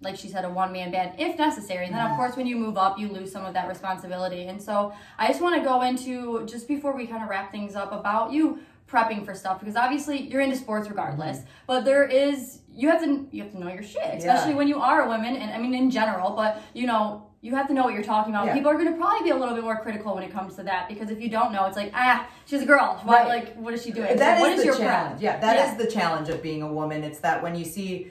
like 0.00 0.16
she 0.16 0.28
said, 0.28 0.44
a 0.44 0.48
one 0.50 0.72
man 0.72 0.90
band 0.90 1.12
if 1.18 1.38
necessary. 1.38 1.86
And 1.86 1.94
then, 1.94 2.04
of 2.10 2.16
course, 2.16 2.36
when 2.36 2.46
you 2.46 2.56
move 2.56 2.76
up, 2.76 2.98
you 2.98 3.08
lose 3.08 3.32
some 3.32 3.44
of 3.44 3.54
that 3.54 3.66
responsibility. 3.68 4.44
And 4.46 4.62
so, 4.62 4.92
I 5.18 5.28
just 5.28 5.40
want 5.40 5.56
to 5.56 5.62
go 5.66 5.82
into 5.82 6.44
just 6.46 6.68
before 6.68 6.94
we 6.94 7.06
kind 7.06 7.22
of 7.22 7.28
wrap 7.30 7.50
things 7.50 7.74
up 7.74 7.92
about 7.92 8.32
you 8.32 8.58
prepping 8.90 9.24
for 9.24 9.34
stuff 9.34 9.58
because 9.58 9.74
obviously 9.74 10.20
you're 10.30 10.40
into 10.40 10.56
sports 10.56 10.88
regardless, 10.88 11.40
but 11.66 11.84
there 11.84 12.04
is 12.04 12.60
you 12.72 12.88
have 12.88 13.02
to 13.02 13.26
you 13.32 13.42
have 13.42 13.50
to 13.52 13.58
know 13.58 13.68
your 13.68 13.82
shit, 13.82 14.14
especially 14.18 14.54
when 14.54 14.68
you 14.68 14.78
are 14.80 15.02
a 15.02 15.08
woman, 15.08 15.34
and 15.34 15.50
I 15.50 15.58
mean 15.58 15.74
in 15.74 15.90
general, 15.90 16.30
but 16.36 16.62
you 16.74 16.86
know. 16.86 17.22
You 17.42 17.54
have 17.54 17.68
to 17.68 17.74
know 17.74 17.84
what 17.84 17.94
you're 17.94 18.02
talking 18.02 18.34
about. 18.34 18.46
Yeah. 18.46 18.54
People 18.54 18.70
are 18.72 18.74
going 18.74 18.90
to 18.92 18.98
probably 18.98 19.22
be 19.22 19.30
a 19.30 19.36
little 19.36 19.54
bit 19.54 19.62
more 19.62 19.78
critical 19.80 20.14
when 20.16 20.24
it 20.24 20.32
comes 20.32 20.56
to 20.56 20.64
that 20.64 20.88
because 20.88 21.10
if 21.10 21.20
you 21.20 21.28
don't 21.28 21.52
know, 21.52 21.66
it's 21.66 21.76
like 21.76 21.92
ah, 21.94 22.26
she's 22.44 22.62
a 22.62 22.66
girl. 22.66 22.98
Why, 23.04 23.20
Right. 23.20 23.28
Like, 23.28 23.54
what 23.56 23.72
is 23.72 23.84
she 23.84 23.92
doing? 23.92 24.16
That 24.16 24.38
So 24.38 24.40
what 24.40 24.52
is 24.52 24.58
is 24.58 24.60
the 24.62 24.66
your 24.66 24.74
prep? 24.76 24.88
challenge. 24.88 25.22
Yeah, 25.22 25.38
that 25.38 25.54
is 25.54 25.72
Yeah. 25.78 25.84
the 25.84 25.90
challenge 25.92 26.28
of 26.28 26.42
being 26.42 26.62
a 26.62 26.72
woman. 26.72 27.04
It's 27.04 27.20
that 27.20 27.44
when 27.44 27.54
you 27.54 27.64
see, 27.64 28.10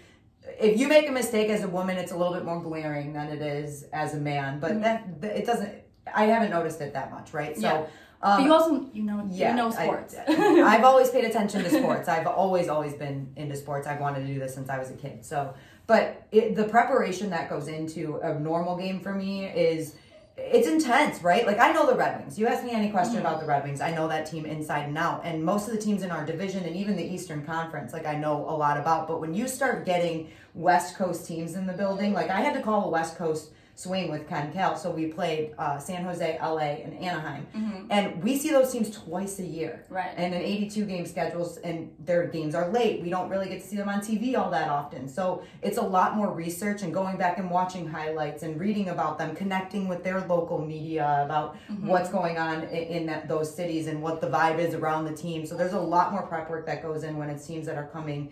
if 0.59 0.79
you 0.79 0.87
make 0.87 1.07
a 1.07 1.11
mistake 1.11 1.49
as 1.49 1.63
a 1.63 1.67
woman, 1.67 1.97
it's 1.97 2.11
a 2.11 2.17
little 2.17 2.33
bit 2.33 2.45
more 2.45 2.61
glaring 2.61 3.13
than 3.13 3.27
it 3.29 3.41
is 3.41 3.83
as 3.93 4.13
a 4.13 4.17
man. 4.19 4.59
But 4.59 4.81
that, 4.81 5.21
that 5.21 5.37
it 5.37 5.45
doesn't. 5.45 5.73
I 6.13 6.25
haven't 6.25 6.51
noticed 6.51 6.81
it 6.81 6.93
that 6.93 7.11
much, 7.11 7.33
right? 7.33 7.55
So. 7.55 7.61
Mm-hmm. 7.67 7.83
Yeah. 7.83 7.87
Um, 8.21 8.37
But 8.37 8.45
you 8.45 8.53
also 8.53 8.89
you 8.93 9.03
know 9.03 9.27
yeah, 9.29 9.51
you 9.51 9.55
know 9.57 9.67
I- 9.67 9.83
sports. 9.85 10.15
I've 10.27 10.83
always 10.83 11.09
paid 11.11 11.25
attention 11.25 11.63
to 11.63 11.69
sports. 11.69 12.07
I've 12.07 12.25
always, 12.25 12.69
always 12.69 12.93
been 12.93 13.31
into 13.35 13.55
sports. 13.55 13.85
I've 13.87 13.99
wanted 13.99 14.21
to 14.21 14.27
do 14.33 14.39
this 14.39 14.55
since 14.55 14.69
I 14.69 14.79
was 14.79 14.89
a 14.89 14.93
kid. 14.93 15.25
So, 15.25 15.53
but 15.85 16.25
it, 16.31 16.55
the 16.55 16.63
preparation 16.63 17.29
that 17.31 17.49
goes 17.49 17.67
into 17.67 18.17
a 18.23 18.39
normal 18.39 18.77
game 18.77 18.99
for 19.01 19.13
me 19.13 19.45
is 19.45 19.95
it's 20.37 20.67
intense, 20.67 21.23
right? 21.23 21.45
Like 21.47 21.59
I 21.59 21.71
know 21.71 21.85
the 21.85 21.95
Red 21.95 22.19
Wings. 22.19 22.37
You 22.37 22.47
ask 22.47 22.63
me 22.63 22.71
any 22.71 22.89
question 22.89 23.15
Mm-hmm. 23.15 23.25
about 23.25 23.39
the 23.39 23.45
Red 23.45 23.63
Wings, 23.63 23.79
I 23.79 23.91
know 23.91 24.07
that 24.09 24.25
team 24.25 24.45
inside 24.45 24.87
and 24.87 24.97
out. 24.97 25.21
And 25.23 25.43
most 25.43 25.67
of 25.67 25.73
the 25.73 25.79
teams 25.79 26.03
in 26.03 26.11
our 26.11 26.25
division 26.25 26.65
and 26.65 26.75
even 26.75 26.95
the 26.97 27.03
Eastern 27.05 27.45
Conference, 27.45 27.93
like 27.93 28.05
I 28.05 28.15
know 28.15 28.45
a 28.49 28.55
lot 28.55 28.77
about. 28.77 29.07
But 29.07 29.21
when 29.21 29.33
you 29.33 29.47
start 29.47 29.85
getting 29.85 30.29
West 30.53 30.95
Coast 30.97 31.25
teams 31.25 31.55
in 31.55 31.65
the 31.67 31.73
building, 31.73 32.11
like 32.13 32.29
I 32.29 32.41
had 32.41 32.53
to 32.55 32.61
call 32.61 32.85
a 32.85 32.89
West 32.89 33.17
Coast 33.17 33.51
swing 33.75 34.09
with 34.09 34.27
Ken 34.27 34.51
Kal. 34.53 34.77
So 34.77 34.89
we 34.89 35.07
played 35.07 35.53
uh, 35.57 35.77
San 35.77 36.03
Jose, 36.05 36.37
LA, 36.41 36.57
and 36.57 36.93
Anaheim. 36.95 37.45
And 37.89 38.23
we 38.23 38.37
see 38.37 38.49
those 38.49 38.71
teams 38.71 38.89
twice 38.89 39.37
a 39.39 39.45
year. 39.45 39.83
Mm-hmm. 39.83 39.93
Right. 39.93 40.13
And 40.15 40.33
an 40.33 40.41
82 40.41 40.85
game 40.85 41.05
schedules, 41.05 41.57
and 41.57 41.93
their 41.99 42.27
games 42.27 42.55
are 42.55 42.69
late. 42.69 43.01
We 43.01 43.09
don't 43.09 43.29
really 43.29 43.49
get 43.49 43.61
to 43.61 43.67
see 43.67 43.75
them 43.75 43.89
on 43.89 43.99
TV 43.99 44.37
all 44.37 44.49
that 44.51 44.69
often. 44.69 45.07
So 45.09 45.43
it's 45.61 45.77
a 45.77 45.81
lot 45.81 46.15
more 46.15 46.31
research 46.31 46.81
and 46.83 46.93
going 46.93 47.17
back 47.17 47.37
and 47.37 47.51
watching 47.51 47.87
highlights 47.87 48.43
and 48.43 48.59
reading 48.59 48.89
about 48.89 49.17
them, 49.17 49.35
connecting 49.35 49.87
with 49.87 50.03
their 50.03 50.21
local 50.25 50.59
media 50.59 51.21
about 51.25 51.57
Mm-hmm. 51.69 51.87
what's 51.87 52.09
going 52.09 52.37
on 52.37 52.63
in, 52.63 52.69
in 52.69 53.05
that, 53.07 53.27
those 53.27 53.53
cities 53.53 53.87
and 53.87 54.01
what 54.01 54.21
the 54.21 54.27
vibe 54.27 54.59
is 54.59 54.73
around 54.75 55.05
the 55.05 55.13
team. 55.13 55.45
So 55.45 55.55
there's 55.57 55.73
a 55.73 55.79
lot 55.79 56.11
more 56.11 56.21
prep 56.23 56.49
work 56.49 56.65
that 56.67 56.81
goes 56.83 57.03
in 57.03 57.17
when 57.17 57.29
it's 57.29 57.45
teams 57.45 57.65
that 57.65 57.75
are 57.75 57.87
coming 57.87 58.31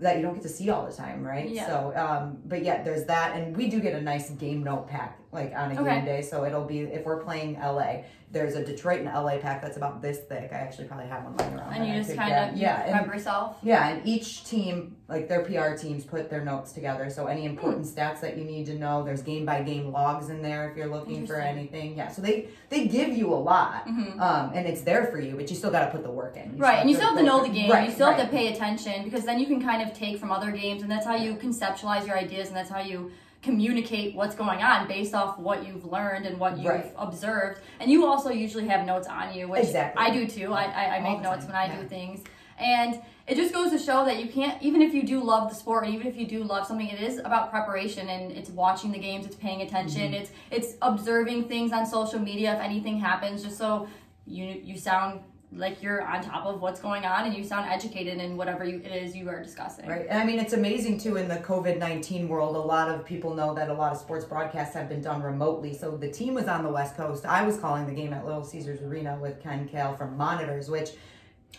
that 0.00 0.16
you 0.16 0.22
don't 0.22 0.34
get 0.34 0.42
to 0.42 0.48
see 0.48 0.70
all 0.70 0.84
the 0.86 0.92
time, 0.92 1.22
right? 1.22 1.48
Yeah. 1.48 1.66
So, 1.66 1.92
um, 1.96 2.38
but 2.46 2.64
yeah, 2.64 2.82
there's 2.82 3.04
that, 3.06 3.36
and 3.36 3.56
we 3.56 3.68
do 3.68 3.80
get 3.80 3.94
a 3.94 4.00
nice 4.00 4.30
game 4.30 4.62
note 4.62 4.88
pack 4.88 5.18
like 5.34 5.52
on 5.54 5.76
a 5.76 5.80
Okay. 5.80 5.96
game 5.96 6.04
day. 6.04 6.22
So 6.22 6.44
it'll 6.44 6.64
be 6.64 6.80
if 6.80 7.04
we're 7.04 7.22
playing 7.22 7.58
LA. 7.60 8.04
There's 8.30 8.56
a 8.56 8.64
Detroit 8.64 8.98
and 8.98 9.06
LA 9.08 9.38
pack 9.38 9.62
that's 9.62 9.76
about 9.76 10.02
this 10.02 10.18
thick. 10.28 10.50
I 10.52 10.56
actually 10.56 10.88
probably 10.88 11.06
have 11.06 11.22
one 11.22 11.36
lying 11.36 11.54
around. 11.54 11.72
And 11.72 11.86
you 11.86 11.94
I 11.94 11.98
just 11.98 12.16
kind 12.16 12.32
of 12.50 12.56
yeah, 12.56 12.98
and- 12.98 13.06
yourself. 13.06 13.58
yeah, 13.62 13.90
and 13.90 14.04
each 14.04 14.44
team, 14.44 14.96
like 15.06 15.28
their 15.28 15.42
PR 15.44 15.76
teams, 15.80 16.04
put 16.04 16.30
their 16.30 16.44
notes 16.44 16.72
together. 16.72 17.08
So 17.10 17.26
any 17.26 17.44
important 17.44 17.86
stats 17.86 18.20
that 18.22 18.36
you 18.36 18.42
need 18.44 18.66
to 18.66 18.74
know, 18.74 19.04
there's 19.04 19.22
game 19.22 19.44
by 19.46 19.62
game 19.62 19.92
logs 19.92 20.30
in 20.30 20.42
there 20.42 20.68
if 20.68 20.76
you're 20.76 20.88
looking 20.88 21.24
for 21.28 21.36
anything. 21.36 21.96
Yeah, 21.96 22.08
so 22.08 22.22
they 22.22 22.48
they 22.70 22.88
give 22.88 23.10
you 23.10 23.32
a 23.32 23.36
lot, 23.36 23.86
Mhm. 23.86 24.18
um, 24.20 24.50
and 24.52 24.66
it's 24.66 24.80
there 24.82 25.04
for 25.06 25.20
you, 25.20 25.36
but 25.36 25.48
you 25.48 25.54
still 25.54 25.70
got 25.70 25.84
to 25.84 25.90
put 25.92 26.02
the 26.02 26.10
work 26.10 26.36
in. 26.36 26.56
You 26.56 26.62
Right, 26.62 26.78
and 26.80 26.90
you 26.90 26.96
still 26.96 27.10
have 27.10 27.18
to 27.18 27.22
know 27.22 27.40
the 27.40 27.50
game. 27.50 27.70
Right, 27.70 27.86
you 27.88 27.94
still 27.94 28.10
have 28.10 28.18
to 28.20 28.26
pay 28.26 28.52
attention 28.52 29.04
because 29.04 29.24
then 29.24 29.38
you 29.38 29.46
can 29.46 29.62
kind 29.62 29.80
of 29.80 29.92
take 29.96 30.18
from 30.18 30.32
other 30.32 30.50
games, 30.50 30.82
and 30.82 30.90
that's 30.90 31.06
how 31.06 31.14
you 31.14 31.34
conceptualize 31.36 32.04
your 32.04 32.18
ideas, 32.18 32.48
and 32.48 32.56
that's 32.56 32.70
how 32.70 32.80
you 32.80 33.12
communicate 33.44 34.14
what's 34.14 34.34
going 34.34 34.62
on 34.62 34.88
based 34.88 35.14
off 35.14 35.38
what 35.38 35.66
you've 35.66 35.84
learned 35.84 36.24
and 36.26 36.38
what 36.38 36.56
you've 36.56 36.66
Right. 36.66 36.92
observed. 36.96 37.60
And 37.78 37.90
you 37.90 38.06
also 38.06 38.30
usually 38.30 38.66
have 38.68 38.86
notes 38.86 39.06
on 39.06 39.34
you, 39.34 39.48
which 39.48 39.64
Exactly. 39.64 40.02
I 40.04 40.10
do 40.10 40.26
too. 40.26 40.52
I, 40.52 40.64
I, 40.64 40.96
I 40.96 41.00
make 41.00 41.20
notes 41.20 41.44
when 41.46 41.54
I 41.54 41.66
yeah. 41.66 41.80
do 41.82 41.86
things, 41.88 42.24
and 42.58 43.00
it 43.26 43.36
just 43.36 43.52
goes 43.54 43.70
to 43.72 43.78
show 43.78 44.04
that 44.06 44.22
you 44.22 44.28
can't. 44.30 44.60
Even 44.62 44.80
if 44.82 44.92
you 44.94 45.02
do 45.02 45.22
love 45.22 45.48
the 45.50 45.54
sport, 45.54 45.84
and 45.84 45.94
even 45.94 46.06
if 46.06 46.16
you 46.16 46.26
do 46.26 46.42
love 46.42 46.66
something, 46.66 46.88
it 46.88 47.00
is 47.00 47.18
about 47.18 47.50
preparation 47.50 48.08
and 48.08 48.32
it's 48.32 48.50
watching 48.50 48.92
the 48.92 48.98
games, 48.98 49.26
it's 49.26 49.36
paying 49.36 49.60
attention, 49.62 50.12
Mm-hmm. 50.12 50.14
it's 50.14 50.30
it's 50.50 50.74
observing 50.82 51.48
things 51.48 51.72
on 51.72 51.84
social 51.86 52.18
media 52.20 52.54
if 52.54 52.60
anything 52.60 52.98
happens, 52.98 53.42
just 53.42 53.58
so 53.58 53.86
you 54.26 54.44
you 54.62 54.78
sound 54.78 55.20
like 55.56 55.82
you're 55.82 56.02
on 56.02 56.22
top 56.22 56.46
of 56.46 56.60
what's 56.60 56.80
going 56.80 57.04
on 57.04 57.26
and 57.26 57.34
you 57.34 57.44
sound 57.44 57.68
educated 57.68 58.18
in 58.18 58.36
whatever 58.36 58.64
you, 58.64 58.78
it 58.78 58.90
is 58.90 59.14
you 59.16 59.28
are 59.28 59.42
discussing. 59.42 59.88
Right. 59.88 60.06
And 60.08 60.18
I 60.20 60.24
mean, 60.24 60.38
it's 60.38 60.52
amazing 60.52 60.98
too 60.98 61.16
in 61.16 61.28
the 61.28 61.36
COVID 61.36 61.78
19 61.78 62.28
world. 62.28 62.56
A 62.56 62.58
lot 62.58 62.88
of 62.88 63.04
people 63.04 63.34
know 63.34 63.54
that 63.54 63.70
a 63.70 63.74
lot 63.74 63.92
of 63.92 63.98
sports 63.98 64.24
broadcasts 64.24 64.74
have 64.74 64.88
been 64.88 65.00
done 65.00 65.22
remotely. 65.22 65.72
So 65.74 65.96
the 65.96 66.10
team 66.10 66.34
was 66.34 66.46
on 66.46 66.62
the 66.62 66.70
West 66.70 66.96
Coast. 66.96 67.24
I 67.24 67.42
was 67.42 67.56
calling 67.56 67.86
the 67.86 67.94
game 67.94 68.12
at 68.12 68.26
Little 68.26 68.44
Caesars 68.44 68.82
Arena 68.82 69.18
with 69.20 69.42
Ken 69.42 69.68
Kal 69.68 69.96
from 69.96 70.16
Monitors, 70.16 70.68
which, 70.68 70.90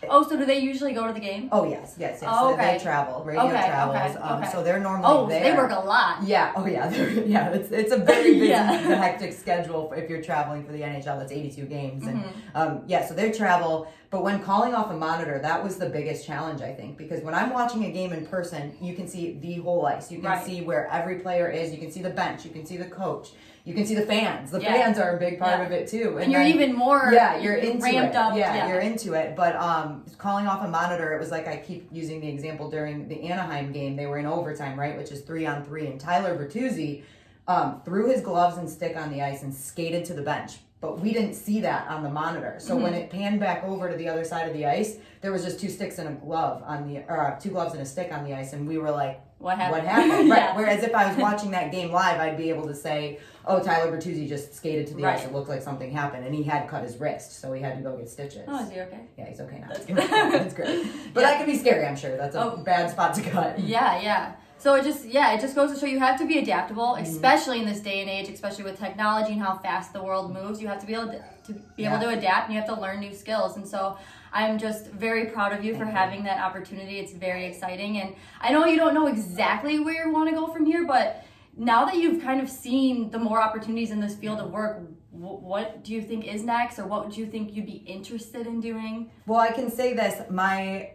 Oh, 0.10 0.28
so 0.28 0.38
do 0.38 0.46
they 0.46 0.60
usually 0.60 0.94
go 0.94 1.08
to 1.08 1.14
the 1.14 1.20
game? 1.20 1.50
oh, 1.52 1.64
yes, 1.68 1.96
yes, 1.98 2.20
yes. 2.22 2.24
Oh, 2.34 2.56
they- 2.56 2.78
They 2.78 2.80
travel, 2.84 3.24
radio 3.24 3.44
Okay, 3.44 3.68
travels. 3.68 3.96
okay, 4.16 4.20
um, 4.20 4.42
okay. 4.42 4.52
So 4.52 4.64
they're 4.64 4.80
normally 4.80 5.06
Oh, 5.08 5.26
there. 5.28 5.44
they 5.44 5.54
work 5.56 5.72
a 5.72 5.80
lot. 5.80 6.24
Yeah. 6.24 6.52
Oh, 6.56 6.66
yeah. 6.66 6.90
Yeah. 7.36 7.50
It's 7.50 7.72
it's 7.72 7.92
a 7.92 7.98
very 7.98 8.34
busy, 8.40 8.48
Yeah. 8.48 8.72
hectic 8.72 9.34
schedule 9.34 9.92
if 9.94 10.10
you're 10.10 10.22
traveling 10.22 10.64
for 10.66 10.72
the 10.72 10.82
NHL. 10.82 11.18
That's 11.20 11.32
82 11.32 11.66
games, 11.66 12.06
and 12.08 12.20
Mm-hmm. 12.24 12.58
um, 12.58 12.82
yeah. 12.88 13.06
So 13.06 13.14
they 13.14 13.32
travel. 13.32 13.88
But 14.12 14.24
when 14.24 14.42
calling 14.44 14.74
off 14.74 14.92
a 14.92 14.94
monitor, 14.94 15.40
that 15.40 15.62
was 15.64 15.78
the 15.78 15.90
biggest 15.90 16.26
challenge, 16.26 16.62
I 16.62 16.74
think, 16.74 16.98
because 16.98 17.22
when 17.22 17.34
I'm 17.34 17.50
watching 17.52 17.84
a 17.86 17.92
game 17.92 18.14
in 18.14 18.26
person, 18.26 18.78
you 18.80 18.94
can 18.94 19.08
see 19.08 19.38
the 19.42 19.56
whole 19.56 19.86
ice. 19.86 20.10
You 20.12 20.20
can 20.20 20.30
Right. 20.30 20.46
see 20.46 20.62
where 20.62 20.88
every 20.90 21.16
player 21.20 21.50
is. 21.50 21.72
You 21.74 21.80
can 21.80 21.92
see 21.92 22.02
the 22.02 22.12
bench. 22.12 22.46
You 22.46 22.52
can 22.52 22.66
see 22.66 22.78
the 22.78 22.86
coach. 22.86 23.30
You 23.66 23.74
can 23.74 23.84
see 23.86 23.96
the 23.96 24.06
fans. 24.06 24.52
The 24.52 24.62
Yeah. 24.62 24.74
fans 24.74 25.00
are 25.00 25.16
a 25.16 25.20
big 25.20 25.40
part 25.40 25.60
Yeah. 25.60 25.66
of 25.66 25.72
it 25.72 25.88
too. 25.88 26.20
And 26.20 26.32
you're 26.32 26.44
then- 26.44 26.52
even 26.52 26.76
more 26.76 27.10
yeah, 27.12 27.38
you're 27.38 27.56
into 27.56 27.84
ramped 27.84 28.14
it. 28.14 28.18
up. 28.18 28.36
Yeah, 28.38 28.68
you're 28.68 28.80
into 28.80 29.14
it. 29.14 29.36
But 29.36 29.56
um, 29.56 30.06
calling 30.20 30.46
off 30.46 30.64
a 30.64 30.68
monitor, 30.68 31.14
it 31.14 31.20
was 31.20 31.32
like 31.32 31.48
I 31.48 31.58
keep 31.58 31.88
using 31.92 32.22
the 32.22 32.30
example 32.30 32.70
during 32.70 33.08
the 33.08 33.24
Anaheim 33.28 33.72
game. 33.72 33.96
They 33.96 34.06
were 34.06 34.20
in 34.20 34.28
overtime, 34.28 34.80
right, 34.80 34.96
which 34.96 35.12
is 35.12 35.22
three 35.22 35.48
on 35.48 35.64
three, 35.64 35.88
and 35.88 36.00
Tyler 36.00 36.38
Bertuzzi 36.38 37.02
um, 37.48 37.82
threw 37.86 38.10
his 38.10 38.22
gloves 38.22 38.58
and 38.58 38.68
stick 38.70 38.96
on 38.98 39.12
the 39.12 39.22
ice 39.22 39.44
and 39.44 39.54
skated 39.54 40.06
to 40.06 40.14
the 40.14 40.22
bench. 40.24 40.58
But 40.82 41.00
we 41.00 41.12
didn't 41.14 41.34
see 41.36 41.62
that 41.62 41.88
on 41.90 42.04
the 42.04 42.10
monitor. 42.10 42.56
So 42.60 42.76
when 42.76 42.94
Mm-hmm. 42.94 43.02
it 43.02 43.10
panned 43.10 43.40
back 43.40 43.64
over 43.64 43.90
to 43.90 43.96
the 43.96 44.08
other 44.10 44.24
side 44.24 44.48
of 44.48 44.54
the 44.54 44.66
ice, 44.68 44.98
there 45.22 45.32
was 45.32 45.44
just 45.44 45.60
two 45.60 45.70
sticks 45.70 45.98
and 46.00 46.08
a 46.10 46.12
glove 46.12 46.64
on 46.66 46.88
the, 46.88 47.00
or 47.10 47.38
two 47.42 47.50
gloves 47.50 47.74
and 47.74 47.82
a 47.82 47.86
stick 47.86 48.12
on 48.12 48.24
the 48.26 48.34
ice, 48.36 48.54
and 48.54 48.68
we 48.68 48.78
were 48.78 48.92
like, 48.92 49.20
What 49.38 49.58
happened? 49.60 49.84
what 49.84 49.92
happened? 49.92 50.30
Right. 50.30 50.38
Yeah. 50.40 50.56
Whereas 50.56 50.84
if 50.84 50.96
I 50.96 51.08
was 51.08 51.18
watching 51.22 51.52
that 51.52 51.72
game 51.72 51.92
live, 51.92 52.20
I'd 52.20 52.38
be 52.38 52.50
able 52.50 52.68
to 52.68 52.74
say, 52.76 53.20
"Oh, 53.46 53.62
Tyler 53.62 53.92
Bertuzzi 53.96 54.28
just 54.28 54.54
skated 54.56 54.88
to 54.88 54.94
the 54.96 55.06
ice. 55.06 55.24
It 55.26 55.34
looked 55.34 55.50
like 55.50 55.62
something 55.62 55.92
happened, 55.92 56.26
and 56.26 56.34
he 56.34 56.44
had 56.44 56.68
cut 56.68 56.84
his 56.84 56.98
wrist, 56.98 57.40
so 57.42 57.52
he 57.54 57.62
had 57.62 57.76
to 57.78 57.84
go 57.84 57.96
get 57.98 58.10
stitches." 58.10 58.44
Oh, 58.48 58.64
is 58.64 58.72
he 58.72 58.80
okay? 58.82 59.02
Yeah, 59.18 59.26
he's 59.28 59.40
okay 59.42 59.60
now. 59.60 59.68
That's 59.68 59.86
good. 59.88 59.98
That's 59.98 60.54
great. 60.54 60.86
But 61.14 61.22
Yeah. 61.22 61.28
that 61.30 61.38
can 61.38 61.46
be 61.46 61.58
scary. 61.58 61.86
I'm 61.86 61.96
sure 61.98 62.16
that's 62.18 62.36
a 62.36 62.44
Oh. 62.44 62.58
bad 62.58 62.90
spot 62.90 63.14
to 63.16 63.22
cut. 63.22 63.60
Yeah, 63.60 64.02
yeah. 64.02 64.34
So 64.58 64.74
it 64.76 64.84
just 64.86 65.06
yeah, 65.06 65.34
it 65.34 65.42
just 65.42 65.54
goes 65.54 65.74
to 65.74 65.80
show 65.80 65.86
you 65.86 66.00
have 66.00 66.18
to 66.20 66.26
be 66.26 66.40
adaptable, 66.40 66.94
Mm-hmm. 66.96 67.04
especially 67.04 67.60
in 67.60 67.66
this 67.66 67.82
day 67.82 68.00
and 68.02 68.10
age, 68.10 68.30
especially 68.30 68.64
with 68.64 68.80
technology 68.80 69.34
and 69.34 69.42
how 69.42 69.58
fast 69.58 69.92
the 69.94 70.02
world 70.02 70.34
moves. 70.34 70.62
You 70.62 70.70
have 70.70 70.80
to 70.80 70.88
be 70.88 70.94
able 70.94 71.08
to, 71.08 71.22
to 71.48 71.54
be 71.76 71.86
able 71.86 72.00
to 72.00 72.10
adapt, 72.10 72.46
and 72.48 72.56
you 72.56 72.62
have 72.62 72.70
to 72.74 72.80
learn 72.82 73.00
new 73.02 73.14
skills. 73.14 73.58
And 73.58 73.68
so 73.68 73.98
I'm 74.36 74.60
just 74.60 74.92
very 74.92 75.28
proud 75.28 75.54
of 75.54 75.64
you 75.64 75.78
for 75.78 75.86
having 75.86 76.26
that 76.26 76.40
opportunity. 76.48 77.00
It's 77.00 77.14
very 77.14 77.46
exciting, 77.46 78.00
and 78.02 78.16
I 78.42 78.52
know 78.52 78.66
you 78.66 78.78
don't 78.78 78.94
know 78.94 79.08
exactly 79.08 79.80
where 79.80 80.06
you 80.06 80.14
want 80.14 80.30
to 80.30 80.36
go 80.36 80.48
from 80.48 80.66
here, 80.66 80.86
but 80.86 81.24
now 81.58 81.86
that 81.86 81.96
you've 81.96 82.22
kind 82.22 82.42
of 82.42 82.50
seen 82.50 83.10
the 83.12 83.18
more 83.18 83.42
opportunities 83.42 83.92
in 83.92 84.02
this 84.02 84.16
field 84.16 84.40
of 84.40 84.52
work. 84.52 84.74
What 85.12 85.86
do 85.86 85.94
you 85.94 86.02
think 86.02 86.28
is 86.28 86.44
next, 86.44 86.78
or 86.78 86.86
what 86.86 87.10
do 87.10 87.22
you 87.22 87.26
think 87.26 87.54
you'd 87.54 87.66
be 87.66 87.82
interested 87.98 88.46
in 88.46 88.60
doing? 88.60 89.10
Well, 89.26 89.40
I 89.40 89.52
can 89.54 89.72
say 89.72 89.94
this: 89.94 90.22
my 90.30 90.92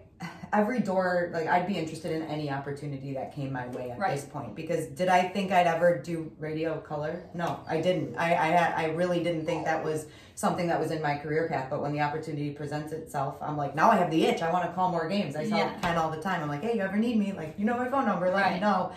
every 0.52 0.80
door, 0.80 1.30
like 1.32 1.46
I'd 1.46 1.66
be 1.66 1.74
interested 1.76 2.12
in 2.12 2.22
any 2.22 2.50
opportunity 2.50 3.14
that 3.14 3.34
came 3.34 3.52
my 3.52 3.68
way 3.68 3.90
at 3.90 3.98
Right. 3.98 4.16
this 4.16 4.24
point. 4.24 4.54
Because 4.54 4.86
did 4.86 5.08
I 5.08 5.22
think 5.28 5.52
I'd 5.52 5.66
ever 5.66 5.98
do 5.98 6.30
radio 6.38 6.78
color? 6.80 7.22
No, 7.34 7.60
I 7.68 7.80
didn't. 7.80 8.16
I 8.16 8.26
I, 8.30 8.48
had, 8.48 8.74
I 8.74 8.86
really 8.90 9.22
didn't 9.22 9.46
think 9.46 9.64
that 9.64 9.84
was 9.84 10.06
something 10.34 10.66
that 10.68 10.80
was 10.80 10.90
in 10.90 11.00
my 11.02 11.16
career 11.18 11.46
path. 11.48 11.68
But 11.70 11.80
when 11.82 11.92
the 11.92 12.00
opportunity 12.00 12.50
presents 12.50 12.92
itself, 12.92 13.36
I'm 13.40 13.56
like, 13.56 13.74
now 13.74 13.90
I 13.90 13.96
have 13.96 14.10
the 14.10 14.24
itch. 14.26 14.42
I 14.42 14.50
want 14.52 14.64
to 14.66 14.72
call 14.72 14.90
more 14.90 15.08
games. 15.08 15.36
I 15.36 15.48
tell 15.48 15.58
Yeah. 15.58 15.74
Ken 15.82 15.96
all 15.96 16.10
the 16.10 16.20
time. 16.20 16.42
I'm 16.42 16.48
like, 16.48 16.62
hey, 16.62 16.74
you 16.74 16.80
ever 16.82 16.96
need 16.96 17.16
me? 17.18 17.32
Like, 17.32 17.54
you 17.58 17.64
know 17.64 17.76
my 17.76 17.88
phone 17.88 18.06
number. 18.06 18.30
Let 18.30 18.52
me 18.54 18.60
know. 18.60 18.92